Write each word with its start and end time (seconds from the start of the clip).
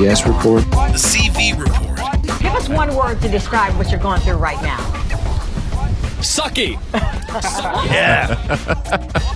TPS 0.00 0.26
report. 0.26 0.62
The 0.70 0.98
CV 0.98 1.58
report. 1.58 2.40
Give 2.40 2.52
us 2.52 2.70
one 2.70 2.94
word 2.96 3.20
to 3.20 3.28
describe 3.28 3.76
what 3.76 3.90
you're 3.90 4.00
going 4.00 4.20
through 4.22 4.36
right 4.36 4.60
now. 4.62 4.78
Sucky. 6.20 6.78
yeah. 7.90 8.34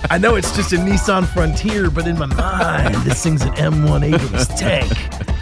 I 0.09 0.17
know 0.17 0.35
it's 0.35 0.55
just 0.55 0.73
a 0.73 0.77
Nissan 0.77 1.27
Frontier, 1.27 1.91
but 1.91 2.07
in 2.07 2.17
my 2.17 2.25
mind, 2.25 2.95
this 3.03 3.21
thing's 3.21 3.43
an 3.43 3.53
M1 3.53 4.13
Abrams 4.13 4.47
tank. 4.47 4.91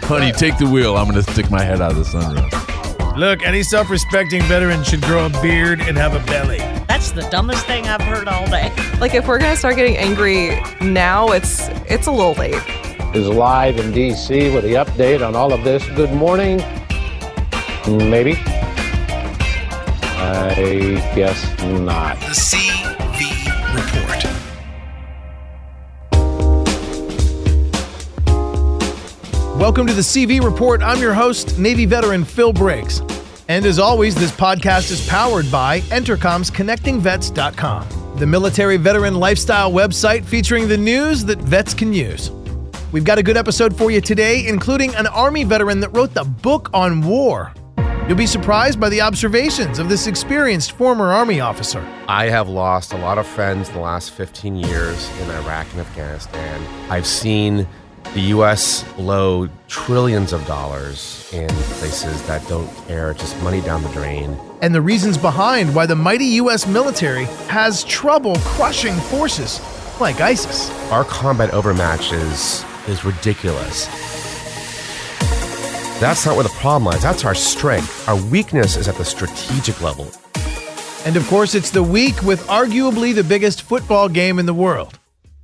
Honey, 0.04 0.30
take 0.30 0.58
the 0.58 0.66
wheel. 0.66 0.94
I'm 0.96 1.10
going 1.10 1.22
to 1.22 1.32
stick 1.32 1.50
my 1.50 1.62
head 1.62 1.80
out 1.80 1.92
of 1.92 1.96
the 1.96 2.04
sunroof. 2.04 3.16
Look, 3.16 3.42
any 3.46 3.62
self 3.62 3.88
respecting 3.88 4.42
veteran 4.42 4.84
should 4.84 5.00
grow 5.02 5.24
a 5.26 5.30
beard 5.40 5.80
and 5.80 5.96
have 5.96 6.14
a 6.14 6.26
belly. 6.26 6.58
That's 6.86 7.12
the 7.12 7.22
dumbest 7.30 7.64
thing 7.66 7.86
I've 7.86 8.02
heard 8.02 8.28
all 8.28 8.46
day. 8.46 8.72
Like 9.00 9.14
if 9.14 9.26
we're 9.26 9.38
gonna 9.38 9.56
start 9.56 9.76
getting 9.76 9.96
angry 9.96 10.60
now, 10.82 11.28
it's 11.28 11.68
it's 11.88 12.08
a 12.08 12.12
little 12.12 12.32
late. 12.32 12.60
Is 13.14 13.28
live 13.28 13.78
in 13.78 13.92
DC 13.92 14.52
with 14.52 14.64
the 14.64 14.74
update 14.74 15.24
on 15.24 15.36
all 15.36 15.52
of 15.52 15.62
this. 15.62 15.88
Good 15.90 16.12
morning. 16.12 16.56
Maybe. 17.86 18.34
I 20.16 20.54
guess 21.14 21.48
not. 21.62 22.18
The 22.18 22.34
CV 22.34 22.84
report. 23.72 24.24
Welcome 29.60 29.86
to 29.86 29.94
the 29.94 30.02
CV 30.02 30.42
Report. 30.42 30.82
I'm 30.82 31.00
your 31.00 31.14
host, 31.14 31.56
Navy 31.56 31.86
veteran 31.86 32.24
Phil 32.24 32.52
Briggs. 32.52 33.00
And 33.46 33.64
as 33.64 33.78
always, 33.78 34.16
this 34.16 34.32
podcast 34.32 34.90
is 34.90 35.06
powered 35.08 35.48
by 35.52 35.82
Entercom's 35.82 36.50
ConnectingVets.com, 36.50 38.16
the 38.18 38.26
military 38.26 38.76
veteran 38.76 39.14
lifestyle 39.14 39.70
website 39.70 40.24
featuring 40.24 40.66
the 40.66 40.76
news 40.76 41.24
that 41.26 41.38
vets 41.38 41.74
can 41.74 41.92
use. 41.92 42.32
We've 42.94 43.02
got 43.02 43.18
a 43.18 43.24
good 43.24 43.36
episode 43.36 43.76
for 43.76 43.90
you 43.90 44.00
today, 44.00 44.46
including 44.46 44.94
an 44.94 45.08
Army 45.08 45.42
veteran 45.42 45.80
that 45.80 45.88
wrote 45.88 46.14
the 46.14 46.22
book 46.22 46.70
on 46.72 47.00
war. 47.00 47.52
You'll 48.06 48.16
be 48.16 48.24
surprised 48.24 48.78
by 48.78 48.88
the 48.88 49.00
observations 49.00 49.80
of 49.80 49.88
this 49.88 50.06
experienced 50.06 50.70
former 50.70 51.12
Army 51.12 51.40
officer. 51.40 51.84
I 52.06 52.28
have 52.28 52.48
lost 52.48 52.92
a 52.92 52.96
lot 52.96 53.18
of 53.18 53.26
friends 53.26 53.66
in 53.68 53.74
the 53.74 53.80
last 53.80 54.12
15 54.12 54.54
years 54.54 55.10
in 55.18 55.28
Iraq 55.30 55.66
and 55.72 55.80
Afghanistan. 55.80 56.64
I've 56.88 57.04
seen 57.04 57.66
the 58.14 58.20
U.S. 58.20 58.84
blow 58.92 59.48
trillions 59.66 60.32
of 60.32 60.46
dollars 60.46 61.28
in 61.32 61.48
places 61.48 62.24
that 62.28 62.46
don't 62.46 62.72
care, 62.86 63.12
just 63.14 63.36
money 63.42 63.60
down 63.62 63.82
the 63.82 63.88
drain. 63.88 64.38
and 64.62 64.72
the 64.72 64.80
reasons 64.80 65.18
behind 65.18 65.74
why 65.74 65.84
the 65.84 65.96
mighty 65.96 66.26
U.S. 66.42 66.64
military 66.64 67.24
has 67.48 67.82
trouble 67.82 68.36
crushing 68.54 68.94
forces 68.94 69.60
like 70.00 70.20
ISIS. 70.20 70.70
Our 70.92 71.02
combat 71.02 71.50
overmatch 71.50 72.12
is, 72.86 72.88
is 72.88 73.04
ridiculous. 73.04 73.86
That's 76.00 76.26
not 76.26 76.34
where 76.34 76.42
the 76.42 76.50
problem 76.50 76.84
lies. 76.84 77.02
That's 77.02 77.24
our 77.24 77.34
strength. 77.34 78.08
Our 78.08 78.20
weakness 78.26 78.76
is 78.76 78.88
at 78.88 78.96
the 78.96 79.04
strategic 79.04 79.80
level. 79.80 80.10
And 81.06 81.16
of 81.16 81.26
course, 81.28 81.54
it's 81.54 81.70
the 81.70 81.82
week 81.82 82.22
with 82.22 82.42
arguably 82.46 83.14
the 83.14 83.24
biggest 83.24 83.62
football 83.62 84.08
game 84.08 84.38
in 84.38 84.46
the 84.46 84.54
world. 84.54 84.98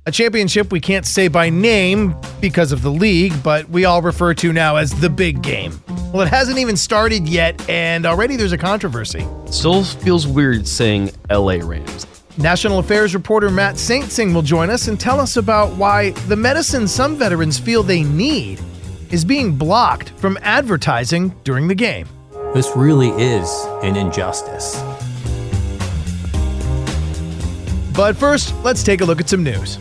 A 0.07 0.11
championship 0.11 0.71
we 0.71 0.79
can't 0.79 1.05
say 1.05 1.27
by 1.27 1.51
name 1.51 2.15
because 2.41 2.71
of 2.71 2.81
the 2.81 2.89
league, 2.89 3.33
but 3.43 3.69
we 3.69 3.85
all 3.85 4.01
refer 4.01 4.33
to 4.33 4.51
now 4.51 4.77
as 4.77 4.99
the 4.99 5.09
big 5.09 5.43
game. 5.43 5.79
Well, 6.11 6.23
it 6.23 6.27
hasn't 6.27 6.57
even 6.57 6.75
started 6.75 7.29
yet, 7.29 7.69
and 7.69 8.07
already 8.07 8.35
there's 8.35 8.51
a 8.51 8.57
controversy. 8.57 9.27
Still 9.45 9.83
feels 9.83 10.25
weird 10.25 10.67
saying 10.67 11.11
LA 11.29 11.59
Rams. 11.61 12.07
National 12.37 12.79
Affairs 12.79 13.13
reporter 13.13 13.51
Matt 13.51 13.75
Saintsing 13.75 14.33
will 14.33 14.41
join 14.41 14.69
us 14.69 14.87
and 14.87 14.99
tell 14.99 15.19
us 15.19 15.35
about 15.35 15.75
why 15.75 16.11
the 16.27 16.35
medicine 16.35 16.87
some 16.87 17.17
veterans 17.17 17.59
feel 17.59 17.83
they 17.83 18.03
need 18.03 18.59
is 19.09 19.25
being 19.25 19.55
blocked 19.55 20.11
from 20.11 20.37
advertising 20.41 21.35
during 21.43 21.67
the 21.67 21.75
game. 21.75 22.07
This 22.53 22.71
really 22.75 23.09
is 23.09 23.49
an 23.83 23.97
injustice. 23.97 24.81
But 27.93 28.15
first, 28.15 28.55
let's 28.63 28.83
take 28.83 29.01
a 29.01 29.05
look 29.05 29.19
at 29.19 29.27
some 29.27 29.43
news. 29.43 29.77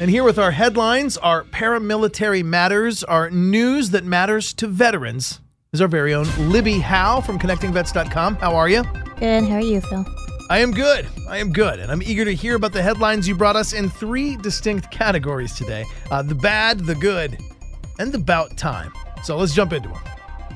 And 0.00 0.10
here 0.10 0.24
with 0.24 0.38
our 0.38 0.50
headlines, 0.50 1.16
are 1.18 1.44
paramilitary 1.44 2.42
matters, 2.42 3.04
our 3.04 3.30
news 3.30 3.90
that 3.90 4.04
matters 4.04 4.54
to 4.54 4.66
veterans, 4.66 5.40
is 5.76 5.82
our 5.82 5.88
very 5.88 6.14
own 6.14 6.26
Libby 6.50 6.78
Howe 6.78 7.20
from 7.20 7.38
ConnectingVets.com. 7.38 8.36
How 8.36 8.56
are 8.56 8.66
you? 8.66 8.82
Good. 9.18 9.44
How 9.44 9.56
are 9.56 9.60
you, 9.60 9.82
Phil? 9.82 10.06
I 10.48 10.60
am 10.60 10.70
good. 10.70 11.06
I 11.28 11.36
am 11.36 11.52
good. 11.52 11.80
And 11.80 11.92
I'm 11.92 12.02
eager 12.02 12.24
to 12.24 12.34
hear 12.34 12.54
about 12.54 12.72
the 12.72 12.80
headlines 12.80 13.28
you 13.28 13.36
brought 13.36 13.56
us 13.56 13.74
in 13.74 13.90
three 13.90 14.38
distinct 14.38 14.90
categories 14.90 15.54
today 15.54 15.84
uh, 16.10 16.22
the 16.22 16.34
bad, 16.34 16.80
the 16.80 16.94
good, 16.94 17.36
and 17.98 18.10
the 18.10 18.18
bout 18.18 18.56
time. 18.56 18.90
So 19.22 19.36
let's 19.36 19.54
jump 19.54 19.74
into 19.74 19.90
them. 19.90 20.00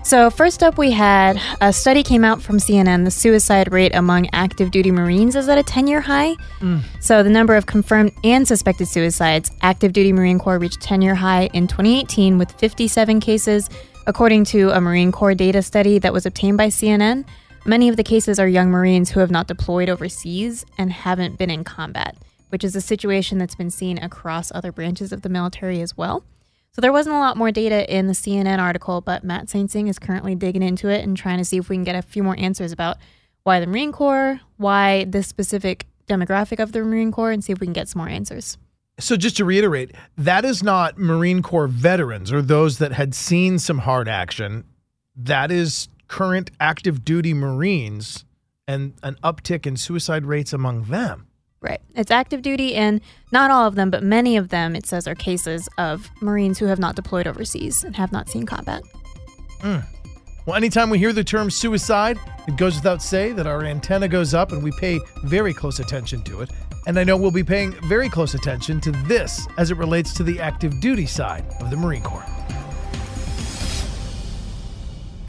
So, 0.02 0.30
first 0.30 0.62
up, 0.62 0.78
we 0.78 0.90
had 0.90 1.38
a 1.60 1.70
study 1.70 2.02
came 2.02 2.24
out 2.24 2.40
from 2.40 2.56
CNN. 2.56 3.04
The 3.04 3.10
suicide 3.10 3.70
rate 3.70 3.94
among 3.94 4.30
active 4.32 4.70
duty 4.70 4.90
Marines 4.90 5.36
is 5.36 5.46
at 5.50 5.58
a 5.58 5.62
10 5.62 5.86
year 5.86 6.00
high. 6.00 6.36
Mm. 6.60 6.82
So, 7.00 7.22
the 7.22 7.28
number 7.28 7.54
of 7.54 7.66
confirmed 7.66 8.12
and 8.24 8.48
suspected 8.48 8.88
suicides, 8.88 9.50
active 9.60 9.92
duty 9.92 10.14
Marine 10.14 10.38
Corps 10.38 10.58
reached 10.58 10.80
10 10.80 11.02
year 11.02 11.14
high 11.14 11.50
in 11.52 11.66
2018 11.66 12.38
with 12.38 12.50
57 12.52 13.20
cases, 13.20 13.68
according 14.06 14.44
to 14.44 14.70
a 14.70 14.80
Marine 14.80 15.12
Corps 15.12 15.34
data 15.34 15.62
study 15.62 15.98
that 15.98 16.12
was 16.12 16.26
obtained 16.26 16.56
by 16.56 16.68
CNN. 16.68 17.26
Many 17.66 17.88
of 17.88 17.96
the 17.96 18.04
cases 18.04 18.38
are 18.38 18.48
young 18.48 18.70
Marines 18.70 19.10
who 19.10 19.20
have 19.20 19.30
not 19.30 19.46
deployed 19.46 19.88
overseas 19.88 20.64
and 20.78 20.90
haven't 20.90 21.38
been 21.38 21.50
in 21.50 21.64
combat, 21.64 22.16
which 22.48 22.64
is 22.64 22.74
a 22.74 22.80
situation 22.80 23.38
that's 23.38 23.54
been 23.54 23.70
seen 23.70 23.98
across 23.98 24.50
other 24.52 24.72
branches 24.72 25.12
of 25.12 25.22
the 25.22 25.28
military 25.28 25.80
as 25.80 25.96
well. 25.96 26.24
So 26.72 26.80
there 26.80 26.92
wasn't 26.92 27.16
a 27.16 27.18
lot 27.18 27.36
more 27.36 27.50
data 27.50 27.92
in 27.94 28.06
the 28.06 28.12
CNN 28.12 28.58
article, 28.58 29.00
but 29.00 29.24
Matt 29.24 29.46
Saintsing 29.46 29.88
is 29.88 29.98
currently 29.98 30.34
digging 30.34 30.62
into 30.62 30.88
it 30.88 31.04
and 31.04 31.16
trying 31.16 31.38
to 31.38 31.44
see 31.44 31.58
if 31.58 31.68
we 31.68 31.76
can 31.76 31.84
get 31.84 31.96
a 31.96 32.02
few 32.02 32.22
more 32.22 32.36
answers 32.38 32.72
about 32.72 32.96
why 33.42 33.60
the 33.60 33.66
Marine 33.66 33.92
Corps, 33.92 34.40
why 34.56 35.04
this 35.04 35.26
specific 35.26 35.86
demographic 36.08 36.58
of 36.58 36.72
the 36.72 36.80
Marine 36.80 37.12
Corps, 37.12 37.32
and 37.32 37.44
see 37.44 37.52
if 37.52 37.60
we 37.60 37.66
can 37.66 37.74
get 37.74 37.88
some 37.88 38.00
more 38.00 38.08
answers. 38.08 38.56
So, 39.00 39.16
just 39.16 39.36
to 39.38 39.44
reiterate, 39.44 39.92
that 40.16 40.44
is 40.44 40.62
not 40.62 40.98
Marine 40.98 41.42
Corps 41.42 41.66
veterans 41.66 42.32
or 42.32 42.42
those 42.42 42.78
that 42.78 42.92
had 42.92 43.14
seen 43.14 43.58
some 43.58 43.78
hard 43.78 44.08
action. 44.08 44.64
That 45.16 45.50
is 45.50 45.88
current 46.08 46.50
active 46.60 47.04
duty 47.04 47.34
Marines 47.34 48.24
and 48.68 48.94
an 49.02 49.16
uptick 49.24 49.66
in 49.66 49.76
suicide 49.76 50.24
rates 50.24 50.52
among 50.52 50.84
them. 50.84 51.26
Right. 51.60 51.80
It's 51.94 52.10
active 52.10 52.40
duty, 52.40 52.74
and 52.74 53.00
not 53.32 53.50
all 53.50 53.66
of 53.66 53.74
them, 53.74 53.90
but 53.90 54.02
many 54.02 54.36
of 54.36 54.48
them, 54.48 54.74
it 54.74 54.86
says, 54.86 55.06
are 55.06 55.14
cases 55.14 55.68
of 55.76 56.08
Marines 56.22 56.58
who 56.58 56.66
have 56.66 56.78
not 56.78 56.96
deployed 56.96 57.26
overseas 57.26 57.84
and 57.84 57.94
have 57.96 58.12
not 58.12 58.28
seen 58.30 58.46
combat. 58.46 58.82
Mm. 59.60 59.84
Well, 60.46 60.56
anytime 60.56 60.88
we 60.88 60.98
hear 60.98 61.12
the 61.12 61.22
term 61.22 61.50
suicide, 61.50 62.18
it 62.48 62.56
goes 62.56 62.76
without 62.76 63.02
say 63.02 63.32
that 63.32 63.46
our 63.46 63.62
antenna 63.64 64.08
goes 64.08 64.32
up 64.32 64.52
and 64.52 64.62
we 64.62 64.72
pay 64.72 64.98
very 65.24 65.52
close 65.52 65.80
attention 65.80 66.22
to 66.22 66.40
it. 66.40 66.50
And 66.86 66.98
I 66.98 67.04
know 67.04 67.16
we'll 67.16 67.30
be 67.30 67.44
paying 67.44 67.72
very 67.88 68.08
close 68.08 68.34
attention 68.34 68.80
to 68.80 68.90
this 68.90 69.46
as 69.58 69.70
it 69.70 69.76
relates 69.76 70.14
to 70.14 70.22
the 70.22 70.40
active 70.40 70.80
duty 70.80 71.06
side 71.06 71.44
of 71.60 71.70
the 71.70 71.76
Marine 71.76 72.02
Corps. 72.02 72.26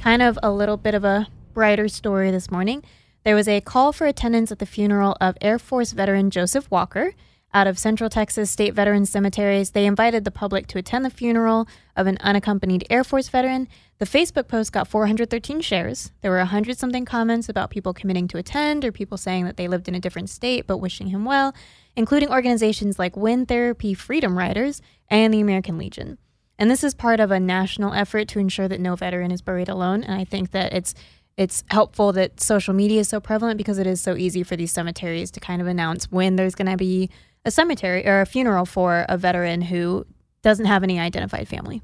Kind 0.02 0.22
of 0.22 0.40
a 0.42 0.52
little 0.52 0.78
bit 0.78 0.94
of 0.94 1.04
a 1.04 1.28
brighter 1.54 1.88
story 1.88 2.32
this 2.32 2.50
morning. 2.50 2.84
There 3.24 3.36
was 3.36 3.48
a 3.48 3.62
call 3.62 3.94
for 3.94 4.08
attendance 4.08 4.52
at 4.52 4.60
the 4.60 4.66
funeral 4.66 5.16
of 5.22 5.38
Air 5.42 5.60
Force 5.60 5.92
veteran 5.92 6.32
Joseph 6.32 6.72
Walker. 6.72 7.14
Out 7.54 7.68
of 7.68 7.78
Central 7.78 8.10
Texas 8.10 8.50
State 8.50 8.74
Veterans 8.74 9.10
Cemeteries, 9.10 9.72
they 9.72 9.86
invited 9.86 10.24
the 10.24 10.32
public 10.32 10.68
to 10.68 10.78
attend 10.78 11.04
the 11.04 11.10
funeral 11.10 11.68
of 11.98 12.08
an 12.08 12.18
unaccompanied 12.22 12.88
Air 12.90 13.04
Force 13.04 13.28
veteran. 13.28 13.68
The 13.98 14.06
Facebook 14.06 14.48
post 14.48 14.72
got 14.72 14.88
413 14.88 15.60
shares. 15.60 16.14
There 16.22 16.32
were 16.32 16.38
100 16.38 16.78
something 16.78 17.04
comments 17.04 17.50
about 17.50 17.70
people 17.70 17.94
committing 17.94 18.30
to 18.30 18.38
attend 18.38 18.86
or 18.86 18.94
people 18.94 19.18
saying 19.18 19.44
that 19.46 19.58
they 19.58 19.68
lived 19.68 19.90
in 19.90 19.96
a 19.96 20.00
different 20.00 20.30
state 20.30 20.66
but 20.66 20.78
wishing 20.78 21.08
him 21.08 21.26
well, 21.26 21.54
including 21.98 22.30
organizations 22.30 22.98
like 22.98 23.18
Wind 23.18 23.50
Therapy 23.50 23.94
Freedom 23.94 24.38
Riders 24.38 24.82
and 25.10 25.34
the 25.34 25.42
American 25.42 25.78
Legion. 25.78 26.18
And 26.58 26.72
this 26.72 26.86
is 26.86 26.94
part 26.94 27.20
of 27.20 27.32
a 27.32 27.40
national 27.40 27.94
effort 27.94 28.30
to 28.30 28.40
ensure 28.40 28.70
that 28.70 28.80
no 28.80 28.96
veteran 28.96 29.32
is 29.32 29.42
buried 29.42 29.68
alone. 29.68 30.04
And 30.04 30.14
I 30.14 30.24
think 30.24 30.52
that 30.52 30.72
it's 30.74 30.96
it's 31.38 31.64
helpful 31.72 32.12
that 32.14 32.40
social 32.40 32.74
media 32.74 33.00
is 33.00 33.10
so 33.10 33.20
prevalent 33.20 33.58
because 33.58 33.80
it 33.80 33.88
is 33.88 34.02
so 34.02 34.16
easy 34.16 34.44
for 34.44 34.56
these 34.56 34.72
cemeteries 34.72 35.32
to 35.32 35.40
kind 35.40 35.62
of 35.62 35.68
announce 35.68 36.12
when 36.12 36.36
there's 36.36 36.56
going 36.56 36.70
to 36.70 36.78
be 36.78 37.10
a 37.46 37.52
cemetery 37.52 38.06
or 38.06 38.22
a 38.22 38.26
funeral 38.26 38.66
for 38.66 39.06
a 39.10 39.18
veteran 39.18 39.62
who 39.64 40.06
doesn't 40.42 40.66
have 40.66 40.84
any 40.84 41.00
identified 41.00 41.48
family. 41.48 41.82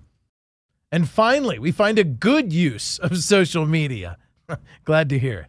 And 0.92 1.10
finally, 1.10 1.60
we 1.60 1.72
find 1.72 2.00
a 2.00 2.04
good 2.04 2.54
use 2.54 2.98
of 3.00 3.18
social 3.18 3.66
media. 3.66 4.18
Glad 4.86 5.10
to 5.10 5.20
hear 5.20 5.40
it. 5.42 5.46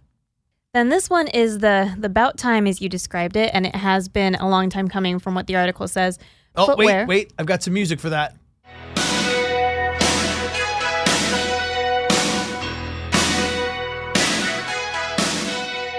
Then 0.74 0.90
this 0.90 1.08
one 1.08 1.28
is 1.28 1.60
the 1.60 1.94
the 1.98 2.08
bout 2.08 2.36
time 2.36 2.66
as 2.66 2.80
you 2.82 2.88
described 2.88 3.36
it, 3.36 3.50
and 3.54 3.66
it 3.66 3.74
has 3.74 4.08
been 4.08 4.34
a 4.34 4.48
long 4.48 4.68
time 4.68 4.88
coming 4.88 5.18
from 5.18 5.34
what 5.34 5.46
the 5.46 5.56
article 5.56 5.88
says. 5.88 6.18
Oh, 6.54 6.66
Footwear. 6.66 7.06
wait, 7.06 7.08
wait. 7.08 7.32
I've 7.38 7.46
got 7.46 7.62
some 7.62 7.72
music 7.74 8.00
for 8.00 8.10
that. 8.10 8.34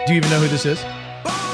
Do 0.06 0.14
you 0.16 0.18
even 0.18 0.30
know 0.32 0.40
who 0.40 0.48
this 0.48 0.66
is? 0.66 0.82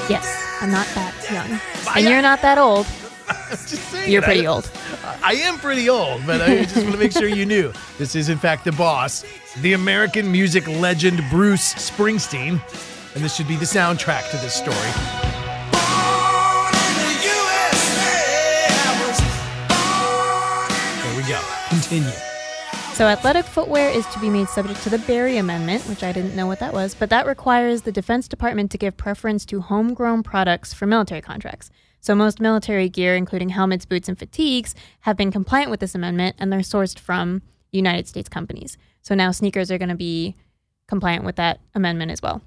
Yes, 0.10 0.45
I'm 0.66 0.72
not 0.72 0.88
that 0.96 1.14
young, 1.32 1.60
and 1.96 2.10
you're 2.10 2.24
not 2.24 2.42
that 2.42 2.58
old. 2.58 2.88
You're 4.08 4.24
pretty 4.24 4.48
I- 4.48 4.52
old. 4.52 4.72
I 5.24 5.34
am 5.34 5.60
pretty 5.60 5.90
old, 5.90 6.26
but 6.26 6.42
I 6.42 6.64
just 6.64 6.78
want 6.78 6.92
to 6.92 6.98
make 6.98 7.12
sure 7.12 7.28
you 7.28 7.46
knew. 7.46 7.72
This 8.00 8.16
is, 8.16 8.30
in 8.30 8.40
fact, 8.40 8.66
the 8.66 8.72
boss, 8.72 9.24
the 9.62 9.74
American 9.74 10.32
music 10.32 10.68
legend 10.68 11.24
Bruce 11.30 11.76
Springsteen. 11.76 12.60
And 13.14 13.24
this 13.24 13.36
should 13.36 13.48
be 13.48 13.58
the 13.58 13.66
soundtrack 13.66 14.32
to 14.32 14.38
this 14.38 14.56
story. 14.56 14.76
There 21.04 21.16
we 21.16 21.30
go. 21.30 21.40
Continue. 21.70 22.35
So, 22.96 23.10
athletic 23.10 23.44
footwear 23.44 23.90
is 23.90 24.06
to 24.14 24.20
be 24.20 24.30
made 24.30 24.48
subject 24.48 24.82
to 24.84 24.90
the 24.90 25.00
Berry 25.00 25.36
Amendment, 25.36 25.84
which 25.90 26.02
I 26.02 26.14
didn't 26.14 26.34
know 26.34 26.48
what 26.48 26.60
that 26.60 26.72
was, 26.72 26.96
but 26.96 27.10
that 27.10 27.28
requires 27.28 27.82
the 27.82 27.92
Defense 27.92 28.30
Department 28.30 28.72
to 28.72 28.78
give 28.78 28.96
preference 28.96 29.46
to 29.48 29.60
homegrown 29.60 30.24
products 30.24 30.74
for 30.74 30.86
military 30.86 31.20
contracts. 31.20 31.70
So, 32.00 32.16
most 32.16 32.40
military 32.40 32.88
gear, 32.88 33.18
including 33.18 33.50
helmets, 33.50 33.84
boots, 33.86 34.08
and 34.08 34.18
fatigues, 34.18 34.76
have 35.02 35.18
been 35.18 35.30
compliant 35.30 35.72
with 35.72 35.82
this 35.82 35.94
amendment 35.94 36.38
and 36.40 36.54
they're 36.54 36.62
sourced 36.62 36.98
from 36.98 37.42
United 37.70 38.08
States 38.08 38.30
companies. 38.30 38.78
So, 39.02 39.14
now 39.14 39.32
sneakers 39.32 39.70
are 39.72 39.78
going 39.78 39.90
to 39.90 39.96
be 39.96 40.38
compliant 40.88 41.26
with 41.26 41.36
that 41.36 41.60
amendment 41.74 42.12
as 42.12 42.22
well. 42.22 42.44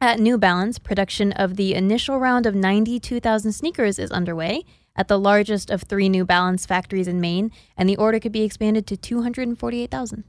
At 0.00 0.18
New 0.18 0.38
Balance, 0.38 0.78
production 0.78 1.32
of 1.32 1.56
the 1.56 1.74
initial 1.74 2.18
round 2.18 2.46
of 2.46 2.54
92,000 2.54 3.52
sneakers 3.52 3.98
is 3.98 4.10
underway 4.10 4.64
at 4.96 5.08
the 5.08 5.18
largest 5.18 5.70
of 5.70 5.82
three 5.82 6.08
New 6.08 6.24
Balance 6.24 6.66
factories 6.66 7.08
in 7.08 7.20
Maine, 7.20 7.50
and 7.76 7.88
the 7.88 7.96
order 7.96 8.20
could 8.20 8.32
be 8.32 8.42
expanded 8.42 8.86
to 8.88 8.96
248,000. 8.96 10.24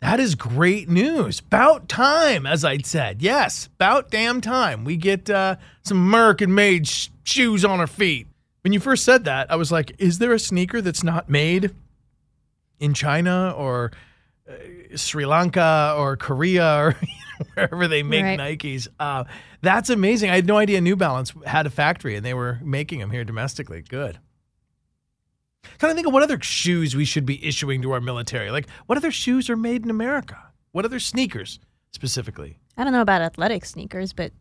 That 0.00 0.18
is 0.18 0.34
great 0.34 0.88
news. 0.88 1.40
About 1.40 1.88
time, 1.88 2.46
as 2.46 2.64
I'd 2.64 2.86
said. 2.86 3.20
Yes, 3.20 3.66
about 3.66 4.10
damn 4.10 4.40
time. 4.40 4.84
We 4.84 4.96
get 4.96 5.28
uh, 5.28 5.56
some 5.82 5.98
American 5.98 6.54
made 6.54 6.88
sh- 6.88 7.08
shoes 7.22 7.64
on 7.64 7.80
our 7.80 7.86
feet. 7.86 8.26
When 8.62 8.72
you 8.72 8.80
first 8.80 9.04
said 9.04 9.24
that, 9.24 9.50
I 9.50 9.56
was 9.56 9.70
like, 9.70 9.92
is 9.98 10.18
there 10.18 10.32
a 10.32 10.38
sneaker 10.38 10.80
that's 10.80 11.04
not 11.04 11.28
made 11.28 11.74
in 12.78 12.94
China 12.94 13.54
or 13.56 13.92
uh, 14.48 14.54
Sri 14.96 15.26
Lanka 15.26 15.94
or 15.96 16.16
Korea 16.16 16.78
or 16.78 16.96
wherever 17.54 17.88
they 17.88 18.02
make 18.02 18.24
Right. 18.24 18.38
Nikes? 18.38 18.88
Uh, 18.98 19.24
that's 19.62 19.90
amazing. 19.90 20.30
I 20.30 20.36
had 20.36 20.46
no 20.46 20.56
idea 20.56 20.80
New 20.80 20.96
Balance 20.96 21.32
had 21.46 21.66
a 21.66 21.70
factory 21.70 22.16
and 22.16 22.24
they 22.24 22.34
were 22.34 22.58
making 22.62 23.00
them 23.00 23.10
here 23.10 23.24
domestically. 23.24 23.82
Good. 23.82 24.18
Trying 25.78 25.92
to 25.92 25.94
think 25.94 26.06
of 26.06 26.12
what 26.12 26.22
other 26.22 26.40
shoes 26.40 26.96
we 26.96 27.04
should 27.04 27.26
be 27.26 27.44
issuing 27.44 27.82
to 27.82 27.92
our 27.92 28.00
military. 28.00 28.50
Like, 28.50 28.68
what 28.86 28.96
other 28.98 29.10
shoes 29.10 29.50
are 29.50 29.56
made 29.56 29.84
in 29.84 29.90
America? 29.90 30.38
What 30.72 30.84
other 30.84 30.98
sneakers 31.00 31.58
specifically? 31.92 32.58
I 32.76 32.84
don't 32.84 32.92
know 32.92 33.02
about 33.02 33.20
athletic 33.22 33.64
sneakers, 33.64 34.12
but 34.12 34.32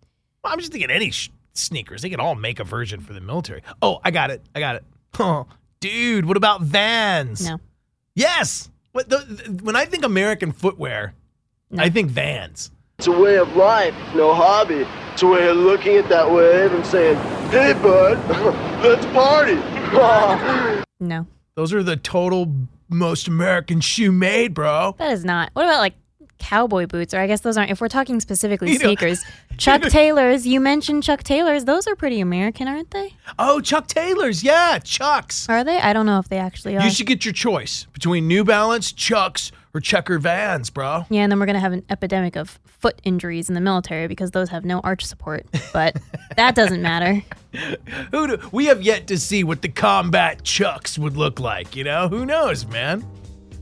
Well, 0.43 0.53
I'm 0.53 0.59
just 0.59 0.71
thinking 0.71 0.89
any 0.91 1.11
sh- 1.11 1.29
sneakers. 1.53 2.01
They 2.01 2.09
can 2.09 2.19
all 2.19 2.35
make 2.35 2.59
a 2.59 2.63
version 2.63 3.01
for 3.01 3.13
the 3.13 3.19
military. 3.21 3.63
Oh, 3.81 3.99
I 4.03 4.11
got 4.11 4.31
it. 4.31 4.41
I 4.55 4.59
got 4.59 4.75
it. 4.75 4.83
Oh, 5.19 5.47
dude, 5.79 6.25
what 6.25 6.37
about 6.37 6.61
Vans? 6.61 7.45
no. 7.45 7.59
Yes. 8.15 8.69
What 8.91 9.09
the, 9.09 9.17
when 9.63 9.75
I 9.75 9.85
think 9.85 10.05
American 10.05 10.51
footwear, 10.51 11.13
I 11.77 11.89
think 11.89 12.11
Vans. 12.11 12.71
It's 12.99 13.07
a 13.07 13.11
way 13.17 13.37
of 13.37 13.55
life, 13.55 13.95
no 14.13 14.33
hobby. 14.33 14.85
It's 15.13 15.21
a 15.23 15.27
way 15.27 15.47
of 15.47 15.55
looking 15.55 15.95
at 15.95 16.09
that 16.09 16.29
wave 16.29 16.73
and 16.73 16.85
saying, 16.85 17.15
hey, 17.49 17.71
bud, 17.71 18.17
let's 18.83 19.05
party. 19.05 19.55
No. 20.99 21.25
Those 21.55 21.73
are 21.73 21.81
the 21.81 21.95
total 21.95 22.53
most 22.89 23.29
American 23.29 23.79
shoe 23.79 24.11
made, 24.11 24.53
bro. 24.53 24.95
That 24.97 25.13
is 25.13 25.23
not. 25.23 25.49
What 25.53 25.63
about 25.63 25.79
like 25.79 25.93
cowboy 26.39 26.87
boots? 26.87 27.13
Or 27.13 27.19
I 27.21 27.27
guess 27.27 27.39
those 27.39 27.55
aren't. 27.57 27.71
If 27.71 27.79
we're 27.79 27.87
talking 27.87 28.19
specifically 28.19 28.67
You 28.73 28.79
know- 28.79 28.85
sneakers, 28.87 29.23
Chuck 29.57 29.81
Taylors. 29.83 30.45
You 30.45 30.59
mentioned 30.59 31.03
Chuck 31.03 31.23
Taylors. 31.23 31.63
Those 31.63 31.87
are 31.87 31.95
pretty 31.95 32.19
American, 32.19 32.67
aren't 32.67 32.91
they? 32.91 33.13
Oh, 33.39 33.61
Chuck 33.61 33.87
Taylors. 33.87 34.43
Yeah, 34.43 34.77
Chucks. 34.79 35.47
Are 35.47 35.63
they? 35.63 35.79
I 35.79 35.93
don't 35.93 36.05
know 36.05 36.19
if 36.19 36.27
they 36.27 36.37
actually 36.37 36.75
are. 36.75 36.83
You 36.83 36.89
should 36.89 37.07
get 37.07 37.23
your 37.23 37.33
choice 37.33 37.87
between 37.93 38.27
New 38.27 38.43
Balance, 38.43 38.91
Chucks, 38.91 39.53
or 39.73 39.81
Checker 39.81 40.19
Vans, 40.19 40.69
bro. 40.69 41.05
yeah, 41.09 41.21
and 41.23 41.31
then 41.31 41.39
we're 41.39 41.45
gonna 41.45 41.59
have 41.59 41.73
an 41.73 41.83
epidemic 41.89 42.35
of 42.35 42.59
foot 42.65 42.99
injuries 43.03 43.49
in 43.49 43.55
the 43.55 43.61
military 43.61 44.07
because 44.07 44.31
those 44.31 44.49
have 44.49 44.65
no 44.65 44.79
arch 44.81 45.05
support. 45.05 45.45
But 45.73 45.97
that 46.35 46.55
doesn't 46.55 46.81
matter. 46.81 47.21
Who 48.11 48.27
do, 48.27 48.49
we 48.51 48.65
have 48.65 48.81
yet 48.81 49.07
to 49.07 49.17
see 49.17 49.43
what 49.43 49.61
the 49.61 49.69
combat 49.69 50.43
Chucks 50.43 50.97
would 50.97 51.17
look 51.17 51.39
like. 51.39 51.75
You 51.75 51.83
know, 51.83 52.07
who 52.07 52.25
knows, 52.25 52.65
man. 52.67 53.05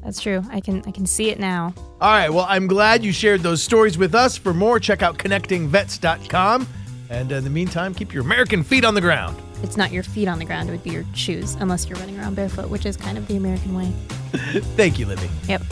That's 0.04 0.21
true. 0.21 0.42
I 0.51 0.62
can 0.62 0.83
I 0.86 0.92
can 0.92 1.06
see 1.06 1.30
it 1.30 1.39
now. 1.39 1.74
All 2.00 2.12
right. 2.12 2.30
Well, 2.30 2.45
I'm 2.48 2.68
glad 2.68 3.03
you 3.03 3.12
shared 3.12 3.42
those 3.42 3.62
stories 3.62 3.98
with 3.98 4.15
us. 4.15 4.38
For 4.38 4.53
more, 4.53 4.80
check 4.80 5.01
out 5.01 5.18
connectingvets.com. 5.18 6.68
And 7.10 7.31
in 7.31 7.44
the 7.44 7.50
meantime, 7.50 7.94
keep 7.94 8.13
your 8.13 8.24
American 8.24 8.63
feet 8.63 8.86
on 8.86 8.94
the 8.94 9.01
ground. 9.01 9.42
It's 9.63 9.77
not 9.77 9.92
your 9.92 10.04
feet 10.04 10.27
on 10.27 10.39
the 10.39 10.45
ground; 10.45 10.69
it 10.69 10.71
would 10.71 10.83
be 10.83 10.92
your 10.92 11.06
shoes, 11.13 11.56
unless 11.56 11.88
you're 11.88 11.98
running 12.00 12.19
around 12.19 12.36
barefoot, 12.36 12.69
which 12.69 12.86
is 12.86 12.98
kind 12.98 13.18
of 13.18 13.27
the 13.27 13.36
American 13.36 13.74
way. 13.74 13.92
Thank 14.75 15.00
you, 15.00 15.06
Libby. 15.06 15.30
Yep. 15.48 15.63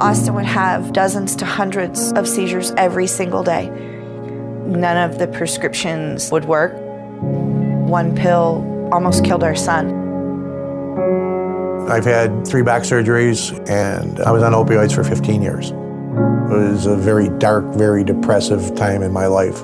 Austin 0.00 0.34
would 0.34 0.46
have 0.46 0.94
dozens 0.94 1.36
to 1.36 1.44
hundreds 1.44 2.10
of 2.14 2.26
seizures 2.26 2.72
every 2.78 3.06
single 3.06 3.42
day. 3.42 3.68
None 3.68 4.96
of 4.96 5.18
the 5.18 5.28
prescriptions 5.28 6.30
would 6.30 6.46
work. 6.46 6.72
One 7.20 8.16
pill 8.16 8.88
almost 8.92 9.24
killed 9.24 9.44
our 9.44 9.54
son. 9.54 9.99
I've 11.88 12.04
had 12.04 12.46
three 12.46 12.62
back 12.62 12.82
surgeries 12.82 13.52
and 13.68 14.20
I 14.20 14.30
was 14.30 14.42
on 14.42 14.52
opioids 14.52 14.94
for 14.94 15.02
15 15.02 15.42
years. 15.42 15.70
It 15.70 16.54
was 16.54 16.86
a 16.86 16.96
very 16.96 17.28
dark, 17.38 17.64
very 17.74 18.04
depressive 18.04 18.74
time 18.74 19.02
in 19.02 19.12
my 19.12 19.26
life. 19.26 19.62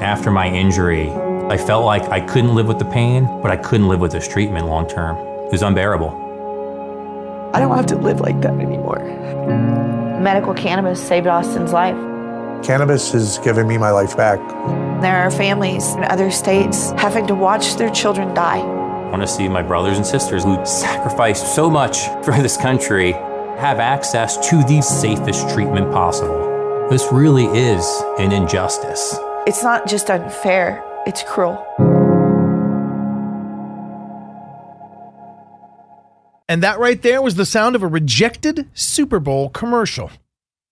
After 0.00 0.30
my 0.30 0.48
injury, 0.48 1.10
I 1.10 1.56
felt 1.56 1.84
like 1.84 2.02
I 2.04 2.20
couldn't 2.20 2.54
live 2.54 2.66
with 2.66 2.78
the 2.78 2.84
pain, 2.86 3.24
but 3.42 3.50
I 3.50 3.56
couldn't 3.56 3.88
live 3.88 4.00
with 4.00 4.12
this 4.12 4.28
treatment 4.28 4.66
long 4.66 4.88
term. 4.88 5.16
It 5.46 5.52
was 5.52 5.62
unbearable. 5.62 7.50
I 7.54 7.60
don't 7.60 7.74
have 7.74 7.86
to 7.86 7.96
live 7.96 8.20
like 8.20 8.40
that 8.42 8.52
anymore. 8.52 8.98
Medical 10.20 10.52
cannabis 10.54 11.00
saved 11.00 11.26
Austin's 11.26 11.72
life. 11.72 11.96
Cannabis 12.64 13.12
has 13.12 13.38
given 13.38 13.66
me 13.66 13.78
my 13.78 13.90
life 13.90 14.16
back. 14.16 14.38
There 15.00 15.16
are 15.16 15.30
families 15.30 15.94
in 15.94 16.04
other 16.04 16.30
states 16.30 16.90
having 16.92 17.26
to 17.28 17.34
watch 17.34 17.76
their 17.76 17.90
children 17.90 18.34
die. 18.34 18.60
I 19.08 19.10
want 19.10 19.22
to 19.22 19.26
see 19.26 19.48
my 19.48 19.62
brothers 19.62 19.96
and 19.96 20.04
sisters 20.04 20.44
who 20.44 20.62
sacrificed 20.66 21.54
so 21.54 21.70
much 21.70 22.08
for 22.22 22.32
this 22.32 22.58
country 22.58 23.12
have 23.12 23.80
access 23.80 24.36
to 24.50 24.62
the 24.64 24.82
safest 24.82 25.48
treatment 25.48 25.90
possible. 25.90 26.88
This 26.90 27.10
really 27.10 27.46
is 27.46 27.86
an 28.18 28.32
injustice. 28.32 29.18
It's 29.46 29.62
not 29.62 29.86
just 29.86 30.10
unfair, 30.10 30.84
it's 31.06 31.22
cruel. 31.22 31.56
And 36.46 36.62
that 36.62 36.78
right 36.78 37.00
there 37.00 37.22
was 37.22 37.36
the 37.36 37.46
sound 37.46 37.76
of 37.76 37.82
a 37.82 37.86
rejected 37.86 38.68
Super 38.74 39.20
Bowl 39.20 39.48
commercial. 39.48 40.10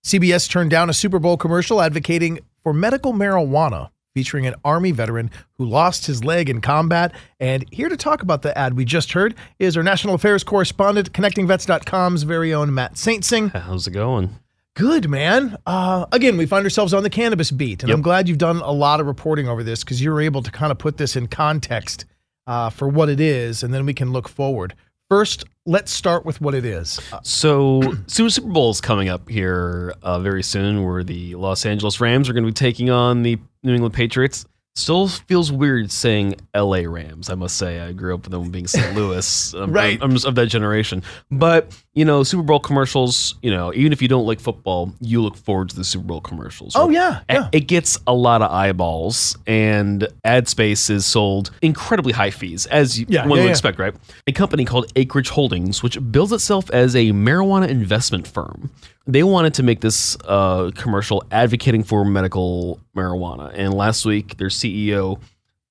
CBS 0.05 0.47
turned 0.47 0.71
down 0.71 0.90
a 0.90 0.93
Super 0.93 1.19
Bowl 1.19 1.38
commercial 1.38 1.81
advocating 1.81 2.40
for 2.62 2.75
medical 2.75 3.14
marijuana, 3.14 3.88
featuring 4.16 4.46
an 4.46 4.54
Army 4.64 4.92
veteran 4.92 5.30
who 5.58 5.66
lost 5.66 6.06
his 6.06 6.25
leg 6.25 6.49
in 6.49 6.62
combat. 6.62 7.12
And 7.38 7.66
here 7.70 7.90
to 7.90 7.99
talk 7.99 8.23
about 8.23 8.40
the 8.40 8.56
ad 8.56 8.73
we 8.73 8.87
just 8.87 9.12
heard 9.12 9.35
is 9.58 9.76
our 9.76 9.82
national 9.82 10.14
affairs 10.14 10.42
correspondent, 10.42 11.12
connectingvets.com's 11.12 12.23
very 12.23 12.54
own 12.54 12.73
Matt 12.73 12.94
Saintsing. 12.94 13.52
How's 13.52 13.87
it 13.87 13.90
going? 13.90 14.30
Good, 14.73 15.11
man. 15.11 15.58
Uh, 15.66 16.06
again, 16.12 16.38
we 16.38 16.46
find 16.46 16.64
ourselves 16.64 16.94
on 16.94 17.02
the 17.02 17.11
cannabis 17.11 17.50
beat, 17.50 17.82
and 17.82 17.92
I'm 17.92 18.00
glad 18.00 18.26
you've 18.26 18.38
done 18.38 18.62
a 18.62 18.73
lot 18.73 19.00
of 19.00 19.06
reporting 19.06 19.50
over 19.50 19.62
this 19.62 19.85
because 19.85 20.02
you're 20.02 20.23
able 20.23 20.42
to 20.42 20.50
kind 20.50 20.73
of 20.73 20.78
put 20.78 20.96
this 20.96 21.14
in 21.14 21.26
context 21.26 22.06
uh, 22.46 22.70
for 22.70 22.88
what 22.88 23.11
it 23.11 23.20
is, 23.20 23.62
and 23.62 23.75
then 23.75 23.85
we 23.85 23.92
can 23.92 24.12
look 24.12 24.30
forward 24.30 24.75
First, 25.08 25.44
let's 25.66 25.92
start 25.92 26.25
with 26.25 26.40
what 26.40 26.54
it 26.54 26.64
is. 26.64 26.98
Uh, 27.12 27.20
So, 27.22 27.80
so 28.06 28.28
Super 28.28 28.48
Bowl's 28.48 28.80
coming 28.80 29.08
up 29.08 29.28
here 29.28 29.94
uh, 30.02 30.18
very 30.18 30.42
soon, 30.42 30.84
where 30.84 31.04
the 31.04 31.36
Los 31.36 31.64
Angeles 31.64 32.00
Rams 32.00 32.28
are 32.28 32.32
going 32.32 32.44
to 32.44 32.48
be 32.48 32.54
taking 32.54 32.90
on 32.90 33.22
the 33.22 33.38
New 33.62 33.75
England 33.75 33.94
Patriots. 33.94 34.44
Still 34.78 35.09
feels 35.09 35.50
weird 35.50 35.90
saying 35.90 36.37
LA 36.54 36.83
Rams, 36.87 37.30
I 37.30 37.35
must 37.35 37.56
say. 37.56 37.80
I 37.80 37.92
grew 37.92 38.14
up 38.14 38.25
with 38.25 38.30
them 38.33 38.50
being 38.50 38.66
St. 38.66 38.95
Louis. 38.95 39.54
I'm- 39.54 39.73
Right. 39.73 39.99
I'm, 40.02 40.11
just 40.12 40.26
of 40.26 40.35
that 40.35 40.49
generation. 40.49 41.02
But, 41.30 41.75
you 41.95 42.04
know, 42.04 42.23
Super 42.23 42.42
Bowl 42.42 42.61
commercials, 42.61 43.37
you 43.42 43.50
know, 43.50 43.73
even 43.73 43.92
if 43.95 44.02
you 44.02 44.09
don't 44.09 44.26
like 44.26 44.38
football, 44.38 44.92
you 45.00 45.23
look 45.23 45.37
forward 45.37 45.71
to 45.71 45.76
the 45.76 45.83
Super 45.85 46.04
Bowl 46.06 46.21
commercials. 46.21 46.75
Oh, 46.76 46.87
right? 46.88 46.95
yeah, 46.95 47.21
yeah. 47.30 47.49
It 47.52 47.61
gets 47.68 47.99
a 48.06 48.12
lot 48.12 48.42
of 48.42 48.50
eyeballs, 48.50 49.35
and 49.47 50.06
ad 50.25 50.47
space 50.47 50.90
is 50.90 51.06
sold 51.06 51.52
incredibly 51.62 52.12
high 52.12 52.30
fees, 52.30 52.66
as 52.66 53.00
you, 53.00 53.06
Yeah, 53.09 53.23
one 53.23 53.30
yeah, 53.38 53.45
would 53.45 53.45
yeah. 53.45 53.50
expect, 53.52 53.78
right? 53.78 53.95
A 54.26 54.33
company 54.33 54.66
called 54.66 54.92
Acreage 54.95 55.30
Holdings, 55.30 55.83
which 55.83 55.99
bills 56.12 56.33
itself 56.33 56.71
as 56.71 56.95
a 56.95 57.12
marijuana 57.12 57.68
investment 57.68 58.26
firm. 58.28 58.71
They 59.06 59.22
wanted 59.22 59.54
to 59.54 59.62
make 59.62 59.80
this 59.80 60.16
uh, 60.25 60.72
commercial 60.75 61.22
advocating 61.30 61.84
for 61.84 62.04
medical 62.04 62.80
marijuana. 62.96 63.52
And 63.54 63.72
last 63.72 64.04
week, 64.04 64.36
their 64.36 64.48
CEO, 64.48 65.20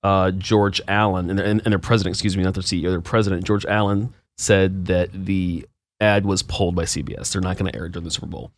uh, 0.03 0.31
George 0.31 0.79
Allen, 0.87 1.29
and, 1.29 1.39
and, 1.39 1.61
and 1.65 1.71
their 1.71 1.79
president, 1.79 2.15
excuse 2.15 2.37
me, 2.37 2.43
not 2.43 2.53
their 2.53 2.63
CEO, 2.63 2.89
their 2.89 3.01
president, 3.01 3.43
George 3.43 3.65
Allen, 3.65 4.13
said 4.37 4.85
that 4.85 5.09
the 5.11 5.67
ad 5.99 6.25
was 6.25 6.43
pulled 6.43 6.75
by 6.75 6.83
CBS. 6.83 7.33
They're 7.33 7.41
not 7.41 7.57
going 7.57 7.71
to 7.71 7.77
air 7.77 7.87
it 7.87 7.91
during 7.91 8.05
the 8.05 8.11
Super 8.11 8.27
Bowl 8.27 8.51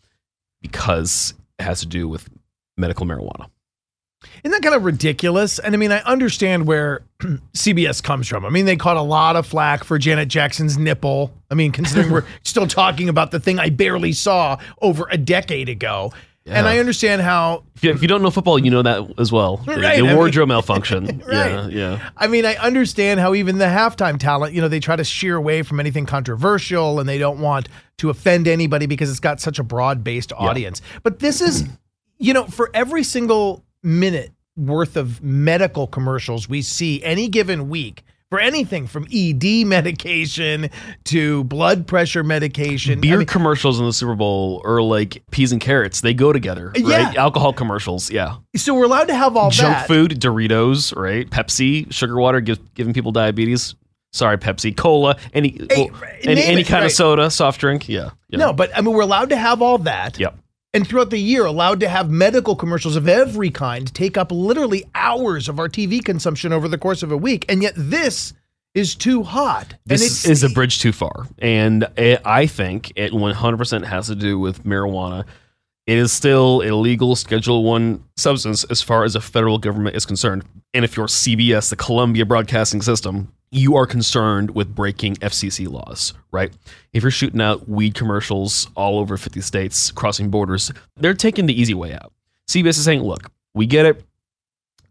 because 0.61 1.33
it 1.59 1.63
has 1.63 1.79
to 1.79 1.85
do 1.85 2.07
with 2.07 2.29
medical 2.77 3.05
marijuana. 3.05 3.49
Isn't 4.43 4.51
that 4.51 4.63
kind 4.63 4.75
of 4.75 4.83
ridiculous? 4.83 5.59
And 5.59 5.75
I 5.75 5.77
mean, 5.77 5.91
I 5.91 5.99
understand 5.99 6.65
where 6.67 7.01
CBS 7.53 8.01
comes 8.01 8.27
from. 8.27 8.45
I 8.45 8.49
mean, 8.49 8.65
they 8.65 8.75
caught 8.75 8.97
a 8.97 9.01
lot 9.01 9.35
of 9.35 9.45
flack 9.45 9.83
for 9.83 9.97
Janet 9.97 10.27
Jackson's 10.27 10.77
nipple. 10.77 11.31
I 11.51 11.55
mean, 11.55 11.71
considering 11.71 12.11
we're 12.11 12.25
still 12.43 12.67
talking 12.67 13.09
about 13.09 13.31
the 13.31 13.39
thing 13.39 13.59
I 13.59 13.69
barely 13.69 14.13
saw 14.13 14.57
over 14.81 15.07
a 15.11 15.17
decade 15.17 15.69
ago. 15.69 16.11
And 16.49 16.65
I 16.65 16.79
understand 16.79 17.21
how 17.21 17.65
If 17.75 17.83
you, 17.83 17.91
if 17.91 18.01
you 18.01 18.07
don't 18.07 18.21
know 18.21 18.29
football, 18.31 18.57
you 18.57 18.71
know 18.71 18.81
that 18.81 19.19
as 19.19 19.33
well. 19.33 19.57
The, 19.57 19.75
Right, 19.75 19.97
the 19.97 20.03
mean- 20.03 20.15
wardrobe 20.15 20.47
malfunction. 20.47 21.21
Right. 21.27 21.51
Yeah, 21.51 21.67
yeah. 21.67 22.09
I 22.15 22.27
mean, 22.27 22.45
I 22.45 22.55
understand 22.55 23.19
how 23.19 23.33
even 23.35 23.57
the 23.57 23.65
halftime 23.65 24.17
talent, 24.17 24.53
you 24.53 24.61
know, 24.61 24.69
they 24.69 24.79
try 24.79 24.95
to 24.95 25.03
sheer 25.03 25.35
away 25.35 25.61
from 25.63 25.77
anything 25.81 26.05
controversial 26.05 27.01
and 27.01 27.09
they 27.09 27.17
don't 27.17 27.39
want 27.39 27.67
to 27.97 28.09
offend 28.09 28.47
anybody 28.47 28.85
because 28.85 29.09
it's 29.09 29.19
got 29.19 29.41
such 29.41 29.59
a 29.59 29.63
broad 29.63 30.05
based 30.05 30.31
audience. 30.37 30.81
But 31.03 31.19
this 31.19 31.41
is, 31.41 31.65
you 32.17 32.33
know, 32.33 32.45
for 32.45 32.71
every 32.73 33.03
single 33.03 33.65
minute 33.83 34.33
worth 34.55 34.97
of 34.97 35.21
medical 35.21 35.85
commercials 35.85 36.49
we 36.49 36.61
see 36.61 37.03
any 37.03 37.27
given 37.27 37.69
week 37.69 38.03
for 38.29 38.39
anything 38.39 38.87
from 38.87 39.07
ED 39.13 39.65
medication 39.65 40.69
to 41.05 41.43
blood 41.45 41.87
pressure 41.87 42.23
medication. 42.23 42.99
I 42.99 43.01
Beer 43.01 43.17
mean, 43.19 43.27
commercials 43.27 43.79
in 43.79 43.85
the 43.85 43.93
Super 43.93 44.15
Bowl 44.15 44.61
are 44.65 44.81
like 44.81 45.23
peas 45.31 45.51
and 45.51 45.61
carrots. 45.61 46.01
They 46.01 46.13
go 46.13 46.33
together, 46.33 46.73
right? 46.75 46.85
Yeah. 46.85 47.13
Alcohol 47.15 47.53
commercials, 47.53 48.11
yeah. 48.11 48.37
so 48.55 48.73
we're 48.73 48.85
allowed 48.85 49.07
to 49.07 49.15
have 49.15 49.37
all 49.37 49.49
Junk 49.49 49.75
that. 49.75 49.87
food, 49.87 50.19
Doritos, 50.19 50.95
right? 50.95 51.29
Pepsi, 51.29 51.91
sugar 51.91 52.17
water, 52.17 52.41
give, 52.41 52.73
giving 52.73 52.93
people 52.93 53.11
diabetes. 53.11 53.75
Sorry, 54.13 54.37
Pepsi, 54.37 54.75
cola, 54.75 55.17
any 55.33 55.59
well, 55.69 55.89
any, 56.23 56.41
any 56.41 56.61
it, 56.61 56.63
kind 56.63 56.81
right. 56.81 56.85
of 56.85 56.91
soda, 56.91 57.29
soft 57.29 57.59
drink. 57.59 57.87
Yeah. 57.87 58.11
yeah. 58.29 58.39
No, 58.39 58.53
but 58.53 58.75
I 58.75 58.81
mean, 58.81 58.93
we're 58.93 59.03
allowed 59.03 59.29
to 59.29 59.37
have 59.37 59.61
all 59.61 59.77
that. 59.79 60.19
Yep. 60.19 60.37
And 60.77 60.87
throughout 60.87 61.09
the 61.09 61.17
year 61.17 61.43
allowed 61.43 61.79
to 61.79 61.89
have 61.89 62.07
medical 62.11 62.55
commercials 62.55 62.95
of 62.95 63.07
every 63.07 63.49
kind 63.49 63.91
take 63.95 64.15
up 64.15 64.31
literally 64.31 64.85
hours 64.93 65.49
of 65.49 65.57
our 65.57 65.67
TV 65.67 66.05
consumption 66.05 66.53
over 66.53 66.67
the 66.67 66.77
course 66.77 67.01
of 67.01 67.11
a 67.11 67.17
week. 67.17 67.45
And 67.49 67.63
yet 67.63 67.73
this 67.75 68.35
is 68.75 68.93
too 68.93 69.23
hot. 69.23 69.73
This 69.87 70.01
and 70.01 70.07
it's 70.11 70.25
is 70.27 70.43
a 70.43 70.49
bridge 70.53 70.79
too 70.79 70.91
far. 70.91 71.25
And 71.39 71.87
it, 71.97 72.21
I 72.23 72.45
think 72.45 72.93
it 72.95 73.11
100% 73.11 73.85
has 73.85 74.05
to 74.05 74.13
do 74.13 74.37
with 74.37 74.65
marijuana. 74.65 75.25
It 75.87 75.97
is 75.97 76.11
still 76.11 76.61
a 76.61 76.69
legal 76.75 77.15
Schedule 77.15 77.63
One 77.63 78.03
substance 78.15 78.63
as 78.65 78.83
far 78.83 79.03
as 79.03 79.13
the 79.13 79.21
federal 79.21 79.57
government 79.57 79.95
is 79.95 80.05
concerned. 80.05 80.43
And 80.75 80.85
if 80.85 80.95
you're 80.95 81.07
CBS, 81.07 81.71
the 81.71 81.75
Columbia 81.75 82.23
Broadcasting 82.27 82.83
System, 82.83 83.33
you 83.51 83.75
are 83.77 83.85
concerned 83.85 84.51
with 84.51 84.75
breaking 84.75 85.15
FCC 85.17 85.69
laws, 85.69 86.13
right? 86.31 86.51
If 86.93 87.03
you're 87.03 87.11
shooting 87.11 87.39
out 87.41 87.67
weed 87.69 87.95
commercials 87.95 88.67
all 88.75 88.99
over 88.99 89.15
50 89.17 89.39
states, 89.41 89.91
crossing 89.91 90.29
borders, 90.29 90.71
they're 90.97 91.13
taking 91.13 91.45
the 91.45 91.59
easy 91.59 91.73
way 91.73 91.93
out. 91.93 92.11
CBS 92.49 92.69
is 92.77 92.83
saying, 92.83 93.01
look, 93.03 93.31
we 93.53 93.65
get 93.65 93.85
it 93.85 94.03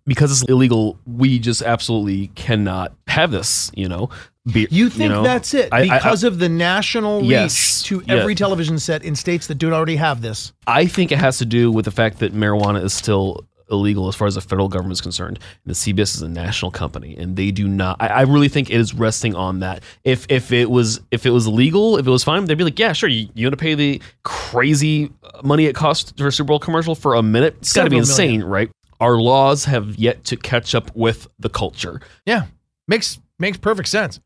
because 0.07 0.31
it's 0.31 0.49
illegal, 0.49 0.99
we 1.07 1.39
just 1.39 1.63
absolutely 1.63 2.29
cannot 2.29 2.93
have 3.09 3.31
this. 3.31 3.71
You 3.75 3.89
know, 3.89 4.09
Be, 4.53 4.67
you 4.71 4.89
think 4.89 5.11
know, 5.11 5.23
that's 5.23 5.53
it 5.53 5.69
I- 5.73 5.81
I- 5.81 5.99
because 5.99 6.23
of 6.25 6.39
the 6.39 6.49
national 6.49 7.21
reach 7.23 7.31
Yes, 7.31 7.83
to 7.85 8.03
yeah. 8.07 8.15
every 8.15 8.35
television 8.35 8.79
set 8.79 9.05
in 9.05 9.17
states 9.17 9.49
that 9.49 9.57
do 9.57 9.69
not 9.69 9.77
already 9.77 9.97
have 9.97 10.23
this. 10.23 10.53
I 10.67 10.87
think 10.87 11.11
it 11.13 11.19
has 11.19 11.39
to 11.39 11.45
do 11.45 11.71
with 11.73 11.85
the 11.87 11.91
fact 11.91 12.21
that 12.21 12.33
marijuana 12.35 12.83
is 12.83 12.95
still 12.95 13.45
illegal 13.71 14.09
as 14.09 14.15
far 14.15 14.27
as 14.29 14.35
the 14.37 14.41
federal 14.41 14.69
government 14.69 14.93
is 14.93 15.01
concerned. 15.01 15.39
And 15.65 15.75
the 15.75 15.75
CBS 15.75 16.15
is 16.15 16.23
a 16.23 16.29
national 16.29 16.71
company, 16.71 17.17
and 17.17 17.37
they 17.37 17.51
do 17.51 17.67
not. 17.69 17.97
I, 18.01 18.07
I 18.09 18.21
really 18.23 18.49
think 18.49 18.71
it 18.71 18.77
is 18.81 18.95
resting 18.95 19.35
on 19.35 19.61
that. 19.61 19.83
If 20.05 20.27
if 20.29 20.53
it 20.53 20.71
was 20.71 21.01
if 21.11 21.27
it 21.27 21.31
was 21.31 21.47
legal, 21.49 21.97
if 21.99 22.07
it 22.07 22.11
was 22.11 22.25
fine, 22.25 22.45
they'd 22.45 22.55
be 22.59 22.65
like, 22.65 22.79
yeah, 22.79 22.93
sure. 22.93 23.09
You, 23.09 23.29
you 23.35 23.47
want 23.47 23.53
to 23.53 23.63
pay 23.63 23.75
the 23.75 24.01
crazy 24.25 25.11
money 25.43 25.67
it 25.67 25.75
costs 25.75 26.13
for 26.17 26.27
a 26.29 26.33
Super 26.33 26.49
Bowl 26.49 26.59
commercial 26.59 26.95
for 26.95 27.15
a 27.15 27.23
minute? 27.23 27.57
It's 27.61 27.73
got 27.73 27.85
to 27.85 27.91
be 27.91 28.03
Several 28.05 28.19
million. 28.25 28.35
insane, 28.41 28.49
right? 28.51 28.71
Our 29.01 29.19
laws 29.19 29.65
have 29.67 29.97
yet 29.97 30.25
to 30.25 30.37
catch 30.37 30.75
up 30.75 30.95
with 30.97 31.29
the 31.39 31.49
culture. 31.49 32.01
Yeah, 32.25 32.45
makes 32.89 33.19
makes 33.39 33.59
perfect 33.59 33.89
sense. 33.89 34.21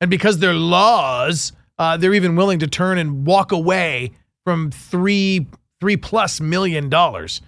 And 0.00 0.10
because 0.10 0.38
they're 0.38 0.52
laws, 0.52 1.52
uh, 1.78 1.96
they're 1.96 2.14
even 2.14 2.36
willing 2.36 2.58
to 2.58 2.66
turn 2.66 2.98
and 2.98 3.26
walk 3.26 3.52
away 3.52 4.12
from 4.44 4.70
three 4.70 5.46
three 5.80 5.96
plus 5.96 6.40
million 6.40 6.88
dollars. 6.88 7.40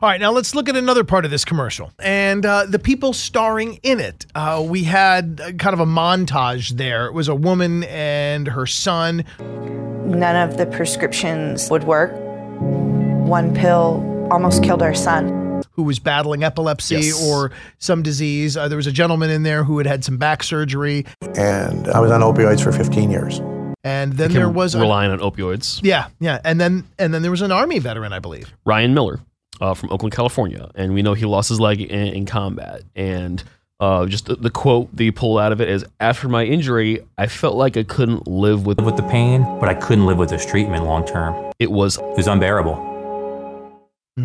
All 0.00 0.08
right, 0.08 0.20
now 0.20 0.30
let's 0.30 0.54
look 0.54 0.68
at 0.68 0.76
another 0.76 1.02
part 1.02 1.24
of 1.24 1.30
this 1.32 1.44
commercial 1.44 1.90
and 1.98 2.46
uh, 2.46 2.66
the 2.66 2.78
people 2.78 3.12
starring 3.12 3.80
in 3.82 3.98
it. 3.98 4.26
Uh, 4.34 4.64
we 4.64 4.84
had 4.84 5.40
uh, 5.42 5.52
kind 5.52 5.74
of 5.74 5.80
a 5.80 5.86
montage 5.86 6.70
there. 6.76 7.06
It 7.06 7.14
was 7.14 7.26
a 7.26 7.34
woman 7.34 7.82
and 7.84 8.46
her 8.46 8.64
son. 8.64 9.24
None 9.40 10.36
of 10.48 10.56
the 10.56 10.66
prescriptions 10.66 11.68
would 11.70 11.82
work. 11.82 12.12
One 12.60 13.52
pill 13.52 14.28
almost 14.30 14.62
killed 14.62 14.82
our 14.82 14.94
son. 14.94 15.62
who 15.72 15.82
was 15.82 15.98
battling 15.98 16.44
epilepsy 16.44 16.94
Yes. 16.96 17.26
or 17.28 17.50
some 17.78 18.02
disease. 18.02 18.56
Uh, 18.56 18.68
there 18.68 18.76
was 18.76 18.86
a 18.86 18.92
gentleman 18.92 19.30
in 19.30 19.42
there 19.42 19.64
who 19.64 19.78
had 19.78 19.86
had 19.88 20.04
some 20.04 20.16
back 20.16 20.42
surgery. 20.44 21.06
And 21.36 21.88
I 21.88 21.98
was 21.98 22.12
on 22.12 22.20
opioids 22.20 22.62
for 22.62 22.70
15 22.72 23.10
years. 23.10 23.40
And 23.82 24.12
then 24.12 24.32
there 24.32 24.48
was 24.50 24.74
a, 24.76 24.80
relying 24.80 25.10
on 25.10 25.18
opioids. 25.18 25.80
yeah, 25.82 26.06
yeah, 26.20 26.40
and 26.44 26.60
then 26.60 26.84
and 26.98 27.14
then 27.14 27.22
there 27.22 27.30
was 27.30 27.42
an 27.42 27.52
army 27.52 27.78
veteran, 27.78 28.12
I 28.12 28.18
believe. 28.18 28.52
Ryan 28.66 28.92
Miller 28.92 29.20
uh, 29.60 29.74
from 29.74 29.90
Oakland, 29.90 30.14
California, 30.14 30.70
and 30.74 30.94
we 30.94 31.02
know 31.02 31.14
he 31.14 31.24
lost 31.26 31.48
his 31.48 31.60
leg 31.60 31.80
in, 31.80 32.08
in 32.14 32.26
combat. 32.26 32.82
And 32.94 33.42
uh, 33.80 34.06
just 34.06 34.26
the, 34.26 34.36
the 34.36 34.50
quote 34.50 34.94
that 34.96 35.04
you 35.04 35.12
pull 35.12 35.38
out 35.38 35.52
of 35.52 35.60
it 35.60 35.68
is, 35.68 35.84
"After 36.00 36.28
my 36.28 36.44
injury, 36.44 37.00
I 37.16 37.26
felt 37.26 37.54
like 37.54 37.76
I 37.76 37.84
couldn't 37.84 38.26
live 38.26 38.66
with 38.66 38.80
with 38.80 38.96
the 38.96 39.04
pain, 39.04 39.42
but 39.60 39.68
I 39.68 39.74
couldn't 39.74 40.06
live 40.06 40.18
with 40.18 40.30
this 40.30 40.44
treatment 40.44 40.84
long 40.84 41.04
term. 41.06 41.52
It 41.58 41.70
was 41.70 41.98
it 41.98 42.16
was 42.16 42.26
unbearable. 42.26 42.86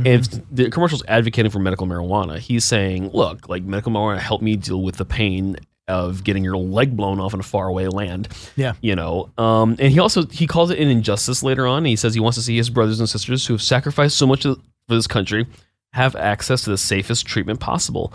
If 0.06 0.25
the 0.52 0.72
commercial's 0.72 1.04
advocating 1.08 1.52
for 1.52 1.60
medical 1.60 1.86
marijuana, 1.86 2.40
he's 2.40 2.66
saying, 2.66 3.10
"Look, 3.12 3.48
like 3.48 3.62
medical 3.63 3.92
marijuana 3.92 4.18
helped 4.18 4.44
me 4.44 4.56
deal 4.56 4.82
with 4.82 4.96
the 4.96 5.06
pain 5.06 5.58
of 5.88 6.24
getting 6.24 6.44
your 6.44 6.58
leg 6.58 6.98
blown 6.98 7.20
off 7.20 7.36
in 7.36 7.40
a 7.40 7.44
faraway 7.44 7.86
land." 7.86 8.30
Yeah. 8.56 8.74
you 8.82 8.96
know. 8.96 9.30
Um, 9.38 9.75
and 9.78 9.92
he 9.92 10.00
also 10.00 10.25
he 10.25 10.48
calls 10.48 10.72
it 10.72 10.80
an 10.80 10.88
injustice 10.88 11.44
later 11.44 11.68
on. 11.68 11.86
He 11.86 11.96
says 11.96 12.16
he 12.16 12.20
wants 12.20 12.40
to 12.40 12.44
see 12.44 12.58
his 12.58 12.72
brothers 12.72 13.00
and 13.00 13.08
sisters 13.08 13.46
who 13.46 13.54
have 13.54 13.62
sacrificed 13.62 14.18
so 14.18 14.25
much 14.25 14.48
for 14.88 14.96
this 14.96 15.08
country 15.08 15.48
have 15.94 16.16
access 16.16 16.63
to 16.63 16.70
the 16.70 16.78
safest 16.78 17.25
treatment 17.25 17.60
possible. 17.60 18.13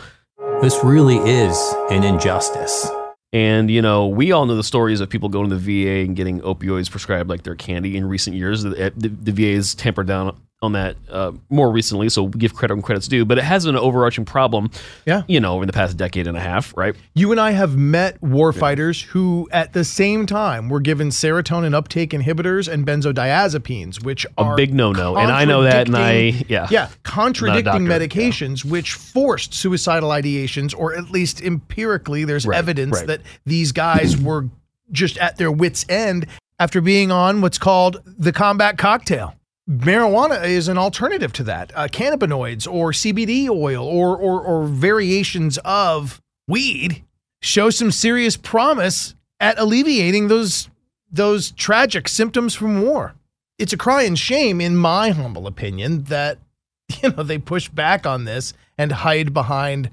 This 0.60 0.82
really 0.82 1.18
is 1.18 1.56
an 1.90 2.02
injustice. 2.02 2.88
And 3.32 3.70
you 3.70 3.82
know, 3.82 4.06
we 4.06 4.32
all 4.32 4.46
know 4.46 4.56
the 4.56 4.64
stories 4.64 5.00
of 5.00 5.10
people 5.10 5.28
going 5.28 5.50
to 5.50 5.56
the 5.56 5.84
VA 5.84 6.06
and 6.06 6.16
getting 6.16 6.40
opioids 6.40 6.90
prescribed 6.90 7.28
like 7.28 7.42
their 7.42 7.54
candy 7.54 7.96
in 7.96 8.08
recent 8.08 8.36
years. 8.36 8.62
The, 8.62 8.92
the, 8.96 9.08
the 9.08 9.32
VA 9.32 9.54
has 9.54 9.74
tampered 9.74 10.06
down 10.06 10.40
on 10.60 10.72
that 10.72 10.96
uh, 11.08 11.30
more 11.50 11.70
recently, 11.70 12.08
so 12.08 12.26
give 12.26 12.52
credit 12.54 12.74
when 12.74 12.82
credit's 12.82 13.06
due. 13.06 13.24
But 13.24 13.38
it 13.38 13.44
has 13.44 13.64
been 13.64 13.76
an 13.76 13.80
overarching 13.80 14.24
problem, 14.24 14.70
Yeah. 15.06 15.22
you 15.28 15.38
know, 15.38 15.54
over 15.54 15.66
the 15.66 15.72
past 15.72 15.96
decade 15.96 16.26
and 16.26 16.36
a 16.36 16.40
half, 16.40 16.76
right? 16.76 16.96
You 17.14 17.30
and 17.30 17.40
I 17.40 17.52
have 17.52 17.76
met 17.76 18.20
warfighters 18.20 19.04
who, 19.04 19.48
at 19.52 19.72
the 19.72 19.84
same 19.84 20.26
time, 20.26 20.68
were 20.68 20.80
given 20.80 21.10
serotonin 21.10 21.74
uptake 21.74 22.10
inhibitors 22.10 22.66
and 22.70 22.84
benzodiazepines, 22.84 24.02
which 24.04 24.26
A 24.36 24.42
are 24.42 24.56
big 24.56 24.74
no-no, 24.74 25.16
and 25.16 25.30
I 25.30 25.44
know 25.44 25.62
that, 25.62 25.86
and 25.86 25.96
I- 25.96 26.42
yeah. 26.48 26.66
yeah, 26.70 26.88
contradicting 27.04 27.82
medications, 27.84 28.64
which 28.64 28.94
forced 28.94 29.54
suicidal 29.54 30.10
ideations, 30.10 30.74
or 30.76 30.96
at 30.96 31.10
least 31.10 31.40
empirically, 31.40 32.24
there's 32.24 32.46
Right, 32.46 32.58
evidence 32.58 32.96
right. 32.98 33.06
that 33.06 33.20
these 33.46 33.70
guys 33.70 34.16
were 34.16 34.46
just 34.90 35.18
at 35.18 35.36
their 35.36 35.52
wits' 35.52 35.84
end 35.88 36.26
after 36.58 36.80
being 36.80 37.12
on 37.12 37.40
what's 37.42 37.58
called 37.58 38.00
the 38.04 38.32
combat 38.32 38.76
cocktail. 38.76 39.34
Marijuana 39.68 40.44
is 40.44 40.68
an 40.68 40.78
alternative 40.78 41.32
to 41.34 41.42
that. 41.44 41.72
Uh, 41.74 41.88
cannabinoids 41.88 42.66
or 42.66 42.92
CBD 42.92 43.50
oil 43.50 43.86
or, 43.86 44.16
or, 44.16 44.40
or 44.40 44.66
variations 44.66 45.58
of 45.58 46.22
weed 46.46 47.04
show 47.42 47.68
some 47.68 47.90
serious 47.90 48.36
promise 48.36 49.14
at 49.38 49.58
alleviating 49.58 50.28
those 50.28 50.70
those 51.10 51.52
tragic 51.52 52.08
symptoms 52.08 52.54
from 52.54 52.82
war. 52.82 53.14
It's 53.58 53.72
a 53.72 53.76
cry 53.76 54.02
crying 54.02 54.14
shame, 54.14 54.60
in 54.60 54.76
my 54.76 55.10
humble 55.10 55.46
opinion, 55.46 56.04
that 56.04 56.38
you 57.02 57.10
know 57.10 57.22
they 57.22 57.38
push 57.38 57.68
back 57.68 58.06
on 58.06 58.24
this 58.24 58.54
and 58.78 58.92
hide 58.92 59.34
behind 59.34 59.90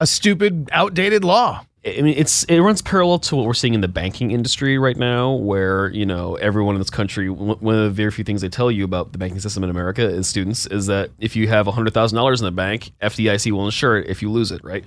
a 0.00 0.06
stupid, 0.06 0.68
outdated 0.72 1.24
law. 1.24 1.64
I 1.96 2.02
mean, 2.02 2.14
it's 2.16 2.44
it 2.44 2.60
runs 2.60 2.82
parallel 2.82 3.18
to 3.20 3.36
what 3.36 3.46
we're 3.46 3.54
seeing 3.54 3.74
in 3.74 3.80
the 3.80 3.88
banking 3.88 4.30
industry 4.30 4.78
right 4.78 4.96
now, 4.96 5.32
where 5.32 5.90
you 5.90 6.04
know 6.04 6.36
everyone 6.36 6.74
in 6.74 6.80
this 6.80 6.90
country. 6.90 7.30
One 7.30 7.74
of 7.74 7.84
the 7.84 7.90
very 7.90 8.10
few 8.10 8.24
things 8.24 8.40
they 8.40 8.48
tell 8.48 8.70
you 8.70 8.84
about 8.84 9.12
the 9.12 9.18
banking 9.18 9.40
system 9.40 9.64
in 9.64 9.70
America 9.70 10.02
is 10.02 10.28
students 10.28 10.66
is 10.66 10.86
that 10.86 11.10
if 11.18 11.36
you 11.36 11.48
have 11.48 11.66
hundred 11.66 11.94
thousand 11.94 12.16
dollars 12.16 12.40
in 12.40 12.44
the 12.44 12.50
bank, 12.50 12.92
FDIC 13.00 13.52
will 13.52 13.66
insure 13.66 13.98
it 13.98 14.08
if 14.08 14.22
you 14.22 14.30
lose 14.30 14.50
it. 14.50 14.62
Right? 14.64 14.84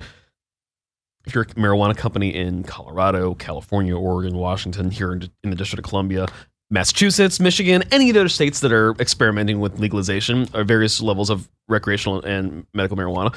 If 1.24 1.34
you're 1.34 1.44
a 1.44 1.46
marijuana 1.46 1.96
company 1.96 2.34
in 2.34 2.64
Colorado, 2.64 3.34
California, 3.34 3.96
Oregon, 3.96 4.36
Washington, 4.36 4.90
here 4.90 5.12
in, 5.12 5.30
in 5.44 5.50
the 5.50 5.56
District 5.56 5.84
of 5.84 5.88
Columbia, 5.88 6.26
Massachusetts, 6.72 7.38
Michigan, 7.38 7.84
any 7.92 8.08
of 8.08 8.14
the 8.14 8.20
other 8.20 8.28
states 8.30 8.60
that 8.60 8.72
are 8.72 8.92
experimenting 8.98 9.60
with 9.60 9.78
legalization 9.78 10.48
or 10.54 10.64
various 10.64 11.02
levels 11.02 11.28
of 11.28 11.48
recreational 11.68 12.22
and 12.22 12.66
medical 12.72 12.96
marijuana, 12.96 13.34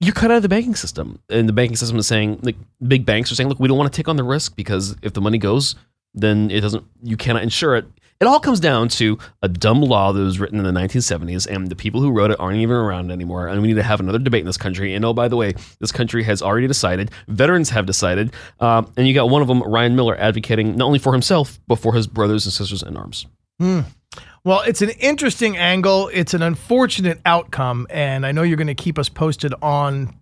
you're 0.00 0.14
cut 0.14 0.30
out 0.30 0.38
of 0.38 0.42
the 0.42 0.48
banking 0.48 0.74
system. 0.74 1.18
And 1.28 1.48
the 1.48 1.52
banking 1.52 1.76
system 1.76 1.98
is 1.98 2.06
saying, 2.06 2.40
like, 2.42 2.56
big 2.86 3.06
banks 3.06 3.32
are 3.32 3.34
saying, 3.34 3.48
look, 3.48 3.58
we 3.58 3.68
don't 3.68 3.78
want 3.78 3.92
to 3.92 3.96
take 3.96 4.08
on 4.08 4.16
the 4.16 4.24
risk 4.24 4.56
because 4.56 4.96
if 5.02 5.12
the 5.12 5.20
money 5.20 5.38
goes, 5.38 5.74
then 6.14 6.50
it 6.50 6.60
doesn't, 6.60 6.84
you 7.02 7.16
cannot 7.16 7.42
insure 7.42 7.76
it. 7.76 7.86
It 8.18 8.26
all 8.26 8.40
comes 8.40 8.60
down 8.60 8.88
to 8.88 9.18
a 9.42 9.48
dumb 9.48 9.82
law 9.82 10.10
that 10.12 10.20
was 10.20 10.40
written 10.40 10.58
in 10.58 10.64
the 10.64 10.80
1970s, 10.80 11.46
and 11.46 11.68
the 11.68 11.76
people 11.76 12.00
who 12.00 12.10
wrote 12.10 12.30
it 12.30 12.40
aren't 12.40 12.56
even 12.56 12.74
around 12.74 13.10
anymore. 13.10 13.46
And 13.46 13.60
we 13.60 13.68
need 13.68 13.74
to 13.74 13.82
have 13.82 14.00
another 14.00 14.18
debate 14.18 14.40
in 14.40 14.46
this 14.46 14.56
country. 14.56 14.94
And 14.94 15.04
oh, 15.04 15.12
by 15.12 15.28
the 15.28 15.36
way, 15.36 15.52
this 15.80 15.92
country 15.92 16.22
has 16.22 16.40
already 16.40 16.66
decided, 16.66 17.10
veterans 17.28 17.68
have 17.70 17.84
decided, 17.84 18.32
um, 18.60 18.90
and 18.96 19.06
you 19.06 19.12
got 19.12 19.28
one 19.28 19.42
of 19.42 19.48
them, 19.48 19.62
Ryan 19.62 19.96
Miller, 19.96 20.16
advocating 20.16 20.76
not 20.76 20.86
only 20.86 20.98
for 20.98 21.12
himself, 21.12 21.60
but 21.66 21.76
for 21.76 21.92
his 21.92 22.06
brothers 22.06 22.46
and 22.46 22.54
sisters 22.54 22.82
in 22.82 22.96
arms. 22.96 23.26
Hmm. 23.58 23.80
Well, 24.46 24.60
it's 24.60 24.80
an 24.80 24.90
interesting 24.90 25.56
angle. 25.56 26.08
It's 26.12 26.32
an 26.32 26.40
unfortunate 26.40 27.18
outcome. 27.26 27.88
And 27.90 28.24
I 28.24 28.30
know 28.30 28.44
you're 28.44 28.56
going 28.56 28.68
to 28.68 28.76
keep 28.76 28.96
us 28.96 29.08
posted 29.08 29.52
on 29.60 30.14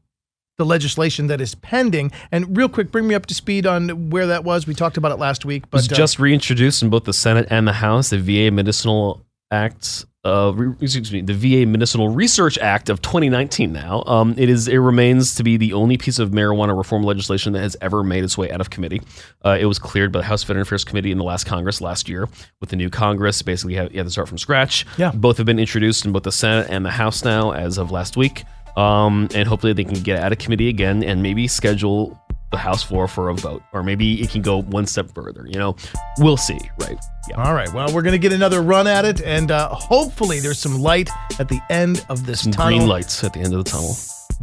the 0.56 0.64
legislation 0.64 1.26
that 1.26 1.42
is 1.42 1.54
pending. 1.56 2.10
And 2.32 2.56
real 2.56 2.70
quick, 2.70 2.90
bring 2.90 3.06
me 3.06 3.14
up 3.14 3.26
to 3.26 3.34
speed 3.34 3.66
on 3.66 4.08
where 4.08 4.26
that 4.28 4.42
was. 4.42 4.66
We 4.66 4.72
talked 4.72 4.96
about 4.96 5.12
it 5.12 5.18
last 5.18 5.44
week, 5.44 5.64
It 5.64 5.72
was 5.74 5.88
but 5.88 5.92
uh, 5.92 5.98
just 5.98 6.18
reintroduced 6.18 6.82
in 6.82 6.88
both 6.88 7.04
the 7.04 7.12
Senate 7.12 7.48
and 7.50 7.68
the 7.68 7.74
House, 7.74 8.08
the 8.08 8.18
VA 8.18 8.50
Medicinal 8.50 9.26
Act. 9.50 10.06
Uh, 10.24 10.54
excuse 10.80 11.12
me, 11.12 11.20
the 11.20 11.34
VA 11.34 11.66
Medicinal 11.66 12.08
Research 12.08 12.56
Act 12.58 12.88
of 12.88 13.02
2019. 13.02 13.72
Now, 13.72 14.02
um, 14.06 14.34
it 14.38 14.48
is 14.48 14.68
it 14.68 14.78
remains 14.78 15.34
to 15.34 15.42
be 15.42 15.58
the 15.58 15.74
only 15.74 15.98
piece 15.98 16.18
of 16.18 16.30
marijuana 16.30 16.76
reform 16.76 17.02
legislation 17.02 17.52
that 17.52 17.60
has 17.60 17.76
ever 17.82 18.02
made 18.02 18.24
its 18.24 18.38
way 18.38 18.50
out 18.50 18.60
of 18.60 18.70
committee. 18.70 19.02
Uh, 19.44 19.58
it 19.60 19.66
was 19.66 19.78
cleared 19.78 20.12
by 20.12 20.20
the 20.20 20.24
House 20.24 20.42
Veteran 20.42 20.62
Affairs 20.62 20.82
Committee 20.82 21.12
in 21.12 21.18
the 21.18 21.24
last 21.24 21.44
Congress 21.44 21.82
last 21.82 22.08
year. 22.08 22.26
With 22.60 22.70
the 22.70 22.76
new 22.76 22.88
Congress, 22.88 23.42
basically, 23.42 23.74
you 23.74 23.80
have, 23.80 23.92
to 23.92 24.10
start 24.10 24.28
from 24.28 24.38
scratch. 24.38 24.86
Yeah. 24.96 25.12
both 25.12 25.36
have 25.36 25.46
been 25.46 25.58
introduced 25.58 26.06
in 26.06 26.12
both 26.12 26.22
the 26.22 26.32
Senate 26.32 26.68
and 26.70 26.86
the 26.86 26.90
House 26.90 27.22
now 27.22 27.52
as 27.52 27.76
of 27.76 27.90
last 27.90 28.16
week. 28.16 28.44
Um, 28.76 29.28
and 29.34 29.46
hopefully 29.46 29.72
they 29.72 29.84
can 29.84 30.02
get 30.02 30.20
out 30.20 30.32
of 30.32 30.38
committee 30.38 30.68
again 30.68 31.04
and 31.04 31.22
maybe 31.22 31.46
schedule 31.46 32.18
the 32.54 32.60
House 32.60 32.82
floor 32.82 33.08
for 33.08 33.28
a 33.28 33.34
vote, 33.34 33.62
or 33.72 33.82
maybe 33.82 34.20
it 34.22 34.30
can 34.30 34.42
go 34.42 34.62
one 34.62 34.86
step 34.86 35.10
further. 35.14 35.44
You 35.46 35.58
know, 35.58 35.76
we'll 36.18 36.36
see, 36.36 36.58
right? 36.80 36.96
Yeah. 37.28 37.42
All 37.42 37.54
right. 37.54 37.72
Well, 37.72 37.92
we're 37.92 38.02
going 38.02 38.12
to 38.12 38.18
get 38.18 38.32
another 38.32 38.62
run 38.62 38.86
at 38.86 39.04
it, 39.04 39.20
and 39.22 39.50
uh, 39.50 39.68
hopefully 39.70 40.40
there's 40.40 40.58
some 40.58 40.78
light 40.78 41.10
at 41.38 41.48
the 41.48 41.60
end 41.70 42.04
of 42.08 42.26
this 42.26 42.42
Some 42.42 42.52
tunnel. 42.52 42.78
green 42.78 42.88
lights 42.88 43.24
at 43.24 43.32
the 43.32 43.40
end 43.40 43.54
of 43.54 43.64
the 43.64 43.70
tunnel. 43.70 43.96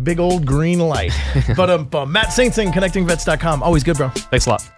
Big 0.03 0.19
old 0.19 0.45
green 0.45 0.79
light. 0.79 1.11
but 1.55 1.69
um, 1.69 2.11
Matt 2.11 2.33
Sing, 2.33 2.51
connectingvets.com. 2.51 3.63
Always 3.63 3.83
good, 3.83 3.97
bro. 3.97 4.09
Thanks 4.09 4.45
a 4.45 4.49
lot. 4.49 4.69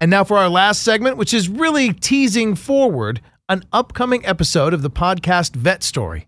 And 0.00 0.10
now 0.10 0.24
for 0.24 0.36
our 0.36 0.48
last 0.48 0.82
segment, 0.82 1.16
which 1.16 1.32
is 1.32 1.48
really 1.48 1.92
teasing 1.92 2.56
forward 2.56 3.20
an 3.48 3.62
upcoming 3.72 4.24
episode 4.26 4.74
of 4.74 4.82
the 4.82 4.90
podcast 4.90 5.54
Vet 5.54 5.82
Story. 5.82 6.26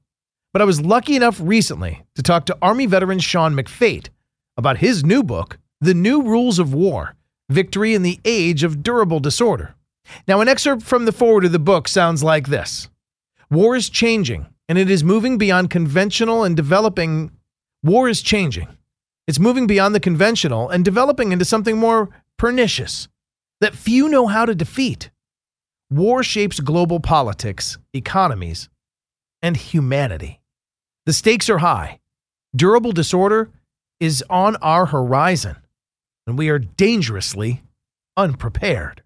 But 0.53 0.63
I 0.63 0.65
was 0.65 0.81
lucky 0.81 1.17
enough 1.17 1.41
recently 1.43 2.05
to 2.15 2.23
talk 2.23 2.47
to 2.47 2.57
Army 2.63 2.87
veteran 2.87 3.19
Sean 3.19 3.55
McFate 3.55 4.11
about 4.57 4.79
his 4.79 5.05
new 5.05 5.23
book, 5.23 5.59
The 5.81 5.95
New 5.95 6.23
Rules 6.23 6.59
of 6.59 6.73
War 6.73 7.15
Victory 7.51 7.95
in 7.95 8.03
the 8.03 8.21
Age 8.25 8.65
of 8.65 8.83
Durable 8.83 9.21
Disorder. 9.21 9.75
Now, 10.27 10.41
an 10.41 10.49
excerpt 10.49 10.83
from 10.83 11.05
the 11.05 11.13
forward 11.13 11.45
of 11.45 11.53
the 11.53 11.59
book 11.59 11.89
sounds 11.89 12.23
like 12.23 12.49
this 12.49 12.89
War 13.51 13.77
is 13.77 13.89
changing, 13.89 14.47
and 14.69 14.79
it 14.79 14.91
is 14.91 15.05
moving 15.05 15.39
beyond 15.39 15.71
conventional 15.71 16.45
and 16.45 16.57
developing. 16.57 17.31
War 17.83 18.09
is 18.09 18.23
changing. 18.23 18.69
It's 19.27 19.39
moving 19.39 19.67
beyond 19.67 19.95
the 19.95 20.01
conventional 20.01 20.71
and 20.71 20.85
developing 20.85 21.33
into 21.33 21.45
something 21.45 21.77
more 21.77 22.09
pernicious 22.39 23.09
that 23.61 23.75
few 23.75 24.09
know 24.09 24.27
how 24.27 24.47
to 24.47 24.55
defeat. 24.55 25.11
War 25.91 26.23
shapes 26.23 26.61
global 26.61 27.01
politics, 27.01 27.79
economies, 27.93 28.69
and 29.43 29.57
humanity. 29.57 30.41
The 31.07 31.13
stakes 31.13 31.51
are 31.51 31.59
high. 31.59 32.01
Durable 32.57 32.93
disorder 32.93 33.51
is 34.01 34.25
on 34.29 34.57
our 34.57 34.87
horizon, 34.87 35.57
and 36.27 36.39
we 36.39 36.49
are 36.49 36.59
dangerously 36.59 37.63
unprepared. 38.17 39.03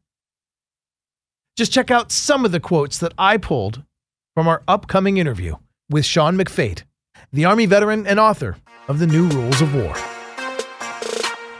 Just 1.56 1.72
check 1.72 1.90
out 1.90 2.12
some 2.12 2.44
of 2.44 2.52
the 2.52 2.60
quotes 2.60 2.98
that 2.98 3.14
I 3.18 3.36
pulled 3.36 3.82
from 4.34 4.46
our 4.46 4.62
upcoming 4.68 5.16
interview 5.16 5.56
with 5.90 6.04
Sean 6.04 6.36
McFate, 6.36 6.84
the 7.32 7.44
Army 7.44 7.66
veteran 7.66 8.06
and 8.06 8.20
author 8.20 8.56
of 8.86 8.98
The 8.98 9.06
New 9.06 9.28
Rules 9.28 9.60
of 9.60 9.74
War. 9.74 9.94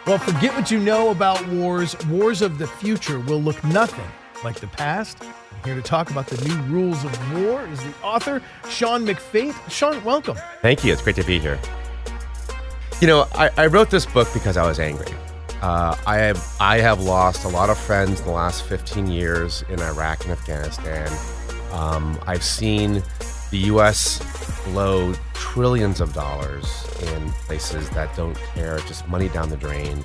Well, 0.07 0.19
forget 0.19 0.55
what 0.55 0.71
you 0.71 0.79
know 0.79 1.11
about 1.11 1.47
wars. 1.49 1.95
Wars 2.07 2.41
of 2.41 2.59
the 2.59 2.67
future 2.67 3.21
will 3.21 3.43
look 3.43 3.62
nothing 3.64 4.07
like 4.43 4.61
the 4.61 4.67
past. 4.69 5.21
And 5.21 5.64
here 5.64 5.75
to 5.75 5.83
talk 5.83 6.11
about 6.11 6.29
the 6.29 6.43
new 6.49 6.55
rules 6.62 7.05
of 7.05 7.43
war 7.43 7.67
is 7.67 7.83
the 7.83 7.93
author, 8.03 8.41
Sean 8.71 9.05
McFate. 9.05 9.55
Sean, 9.71 10.03
welcome. 10.05 10.38
Thank 10.62 10.85
you. 10.85 10.93
It's 10.93 11.03
great 11.03 11.17
to 11.17 11.25
be 11.25 11.38
here. 11.38 11.59
You 13.00 13.06
know, 13.06 13.28
I, 13.32 13.50
I 13.56 13.66
wrote 13.66 13.90
this 13.90 14.04
book 14.06 14.26
because 14.34 14.56
I 14.56 14.66
was 14.66 14.80
angry. 14.80 15.14
Uh, 15.62 15.96
I 16.04 16.16
have 16.16 16.56
I 16.61 16.78
have 16.78 17.00
lost 17.00 17.44
a 17.44 17.48
lot 17.48 17.70
of 17.70 17.78
friends 17.78 18.18
in 18.18 18.26
the 18.26 18.32
last 18.32 18.64
15 18.64 19.06
years 19.06 19.62
in 19.68 19.80
Iraq 19.80 20.24
and 20.24 20.32
Afghanistan. 20.32 21.08
Um, 21.70 22.18
I've 22.26 22.42
seen 22.42 23.02
the 23.50 23.58
U.S. 23.58 24.20
blow 24.64 25.14
trillions 25.34 26.00
of 26.00 26.12
dollars 26.12 26.66
in 27.14 27.30
places 27.46 27.88
that 27.90 28.16
don't 28.16 28.37
care, 28.54 28.78
just 28.80 29.06
money 29.06 29.28
down 29.28 29.48
the 29.48 29.56
drain, 29.56 30.02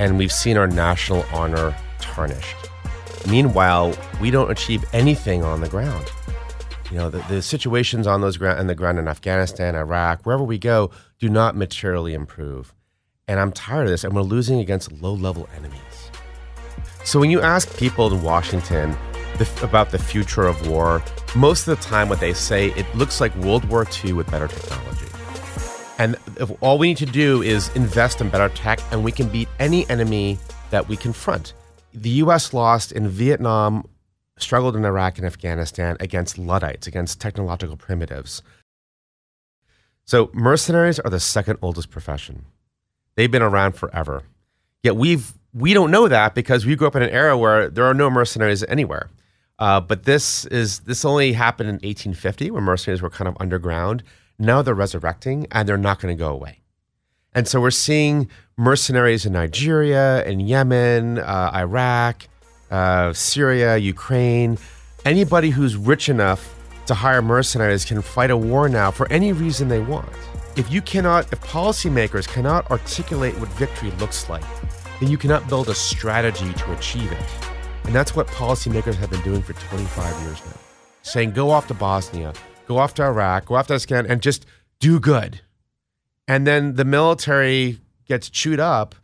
and 0.00 0.18
we've 0.18 0.32
seen 0.32 0.56
our 0.56 0.66
national 0.66 1.24
honor 1.32 1.76
tarnished. 2.00 2.56
Meanwhile, 3.28 3.96
we 4.20 4.32
don't 4.32 4.50
achieve 4.50 4.84
anything 4.92 5.44
on 5.44 5.60
the 5.60 5.68
ground. 5.68 6.10
You 6.94 7.00
know, 7.00 7.10
the, 7.10 7.18
the 7.22 7.42
situations 7.42 8.06
on 8.06 8.20
those 8.20 8.36
ground, 8.36 8.60
on 8.60 8.68
the 8.68 8.74
ground 8.76 9.00
in 9.00 9.08
Afghanistan, 9.08 9.74
Iraq, 9.74 10.24
wherever 10.24 10.44
we 10.44 10.58
go, 10.58 10.92
do 11.18 11.28
not 11.28 11.56
materially 11.56 12.14
improve. 12.14 12.72
And 13.26 13.40
I'm 13.40 13.50
tired 13.50 13.86
of 13.86 13.90
this, 13.90 14.04
and 14.04 14.14
we're 14.14 14.22
losing 14.22 14.60
against 14.60 14.92
low 14.92 15.12
level 15.12 15.48
enemies. 15.56 16.12
So 17.04 17.18
when 17.18 17.30
you 17.30 17.40
ask 17.40 17.76
people 17.76 18.14
in 18.14 18.22
Washington 18.22 18.96
the, 19.38 19.60
about 19.64 19.90
the 19.90 19.98
future 19.98 20.46
of 20.46 20.68
war, 20.68 21.02
most 21.34 21.66
of 21.66 21.76
the 21.76 21.84
time 21.84 22.08
what 22.08 22.20
they 22.20 22.32
say, 22.32 22.68
it 22.74 22.86
looks 22.94 23.20
like 23.20 23.34
World 23.38 23.64
War 23.64 23.84
II 24.04 24.12
with 24.12 24.30
better 24.30 24.46
technology. 24.46 25.08
And 25.98 26.14
all 26.60 26.78
we 26.78 26.86
need 26.86 26.98
to 26.98 27.06
do 27.06 27.42
is 27.42 27.74
invest 27.74 28.20
in 28.20 28.28
better 28.28 28.54
tech, 28.54 28.78
and 28.92 29.02
we 29.02 29.10
can 29.10 29.28
beat 29.28 29.48
any 29.58 29.84
enemy 29.90 30.38
that 30.70 30.86
we 30.86 30.96
confront. 30.96 31.54
The 31.92 32.10
US 32.10 32.54
lost 32.54 32.92
in 32.92 33.08
Vietnam, 33.08 33.84
struggled 34.38 34.76
in 34.76 34.84
Iraq 34.84 35.18
and 35.18 35.26
Afghanistan 35.26 35.96
against 36.00 36.38
Luddites, 36.38 36.86
against 36.86 37.20
technological 37.20 37.76
primitives. 37.76 38.42
So 40.04 40.30
mercenaries 40.34 40.98
are 40.98 41.10
the 41.10 41.20
second 41.20 41.58
oldest 41.62 41.90
profession. 41.90 42.44
They've 43.16 43.30
been 43.30 43.42
around 43.42 43.72
forever. 43.72 44.22
Yet 44.82 44.96
we've 44.96 45.32
we 45.54 45.72
don't 45.72 45.90
know 45.90 46.08
that 46.08 46.34
because 46.34 46.66
we 46.66 46.74
grew 46.74 46.88
up 46.88 46.96
in 46.96 47.02
an 47.02 47.10
era 47.10 47.38
where 47.38 47.70
there 47.70 47.84
are 47.84 47.94
no 47.94 48.10
mercenaries 48.10 48.64
anywhere. 48.64 49.08
Uh, 49.58 49.80
but 49.80 50.02
this 50.02 50.44
is 50.46 50.80
this 50.80 51.04
only 51.04 51.32
happened 51.32 51.68
in 51.68 51.74
1850 51.76 52.50
when 52.50 52.64
mercenaries 52.64 53.00
were 53.00 53.10
kind 53.10 53.28
of 53.28 53.36
underground. 53.38 54.02
Now 54.38 54.62
they're 54.62 54.74
resurrecting 54.74 55.46
and 55.52 55.68
they're 55.68 55.78
not 55.78 56.00
going 56.00 56.14
to 56.14 56.18
go 56.18 56.30
away. 56.30 56.60
And 57.34 57.48
so 57.48 57.60
we're 57.60 57.70
seeing 57.70 58.28
mercenaries 58.56 59.26
in 59.26 59.32
Nigeria, 59.32 60.24
in 60.24 60.40
Yemen, 60.40 61.18
uh, 61.18 61.50
Iraq, 61.54 62.28
uh, 62.74 63.12
Syria, 63.12 63.76
Ukraine. 63.76 64.58
Anybody 65.04 65.50
who's 65.50 65.76
rich 65.76 66.08
enough 66.08 66.42
to 66.86 66.94
hire 66.94 67.22
mercenaries 67.22 67.84
can 67.84 68.02
fight 68.02 68.30
a 68.30 68.36
war 68.36 68.68
now 68.68 68.90
for 68.90 69.06
any 69.12 69.32
reason 69.32 69.68
they 69.68 69.80
want. 69.80 70.12
If 70.56 70.72
you 70.72 70.82
cannot, 70.82 71.32
if 71.32 71.40
policymakers 71.42 72.26
cannot 72.26 72.68
articulate 72.70 73.38
what 73.38 73.48
victory 73.50 73.90
looks 73.92 74.28
like, 74.28 74.44
then 74.98 75.08
you 75.08 75.18
cannot 75.18 75.48
build 75.48 75.68
a 75.68 75.74
strategy 75.74 76.52
to 76.52 76.72
achieve 76.72 77.10
it. 77.12 77.26
And 77.84 77.94
that's 77.94 78.16
what 78.16 78.26
policymakers 78.26 78.94
have 78.96 79.10
been 79.10 79.22
doing 79.22 79.42
for 79.42 79.52
25 79.52 80.22
years 80.22 80.44
now. 80.44 80.58
Saying, 81.02 81.30
go 81.30 81.50
off 81.50 81.68
to 81.68 81.74
Bosnia, 81.74 82.32
go 82.66 82.78
off 82.78 82.94
to 82.94 83.02
Iraq, 83.04 83.46
go 83.46 83.54
off 83.54 83.68
to 83.68 83.74
Afghanistan, 83.74 84.10
and 84.10 84.20
just 84.20 84.46
do 84.80 84.98
good. 84.98 85.40
And 86.26 86.46
then 86.46 86.74
the 86.74 86.84
military 86.84 87.78
gets 88.06 88.30
chewed 88.30 88.60
up 88.60 88.94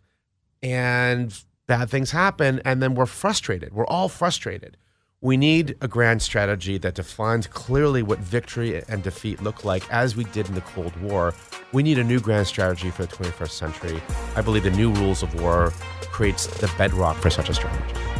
and 0.62 1.33
bad 1.70 1.88
things 1.88 2.11
happen, 2.11 2.61
and 2.64 2.83
then 2.83 2.96
we're 2.96 3.06
frustrated. 3.06 3.72
We're 3.72 3.87
all 3.87 4.09
frustrated. 4.09 4.76
We 5.20 5.37
need 5.37 5.76
a 5.80 5.87
grand 5.87 6.20
strategy 6.20 6.78
that 6.78 6.96
defines 6.96 7.46
clearly 7.46 8.02
what 8.02 8.18
victory 8.18 8.83
and 8.88 9.04
defeat 9.04 9.40
look 9.40 9.64
like, 9.64 9.88
as 9.88 10.16
we 10.16 10.24
did 10.24 10.48
in 10.48 10.56
the 10.56 10.62
Cold 10.62 10.96
War. 11.00 11.33
We 11.72 11.85
need 11.85 12.00
a 12.00 12.02
new 12.02 12.18
grand 12.18 12.48
strategy 12.48 12.90
for 12.90 13.06
the 13.06 13.14
21st 13.14 13.50
century. 13.50 14.02
I 14.35 14.40
believe 14.40 14.64
the 14.64 14.72
new 14.72 14.92
rules 14.94 15.22
of 15.22 15.33
war 15.40 15.72
creates 16.11 16.48
the 16.48 16.68
bedrock 16.76 17.16
for 17.18 17.30
such 17.30 17.48
a 17.48 17.54
strategy. 17.54 18.19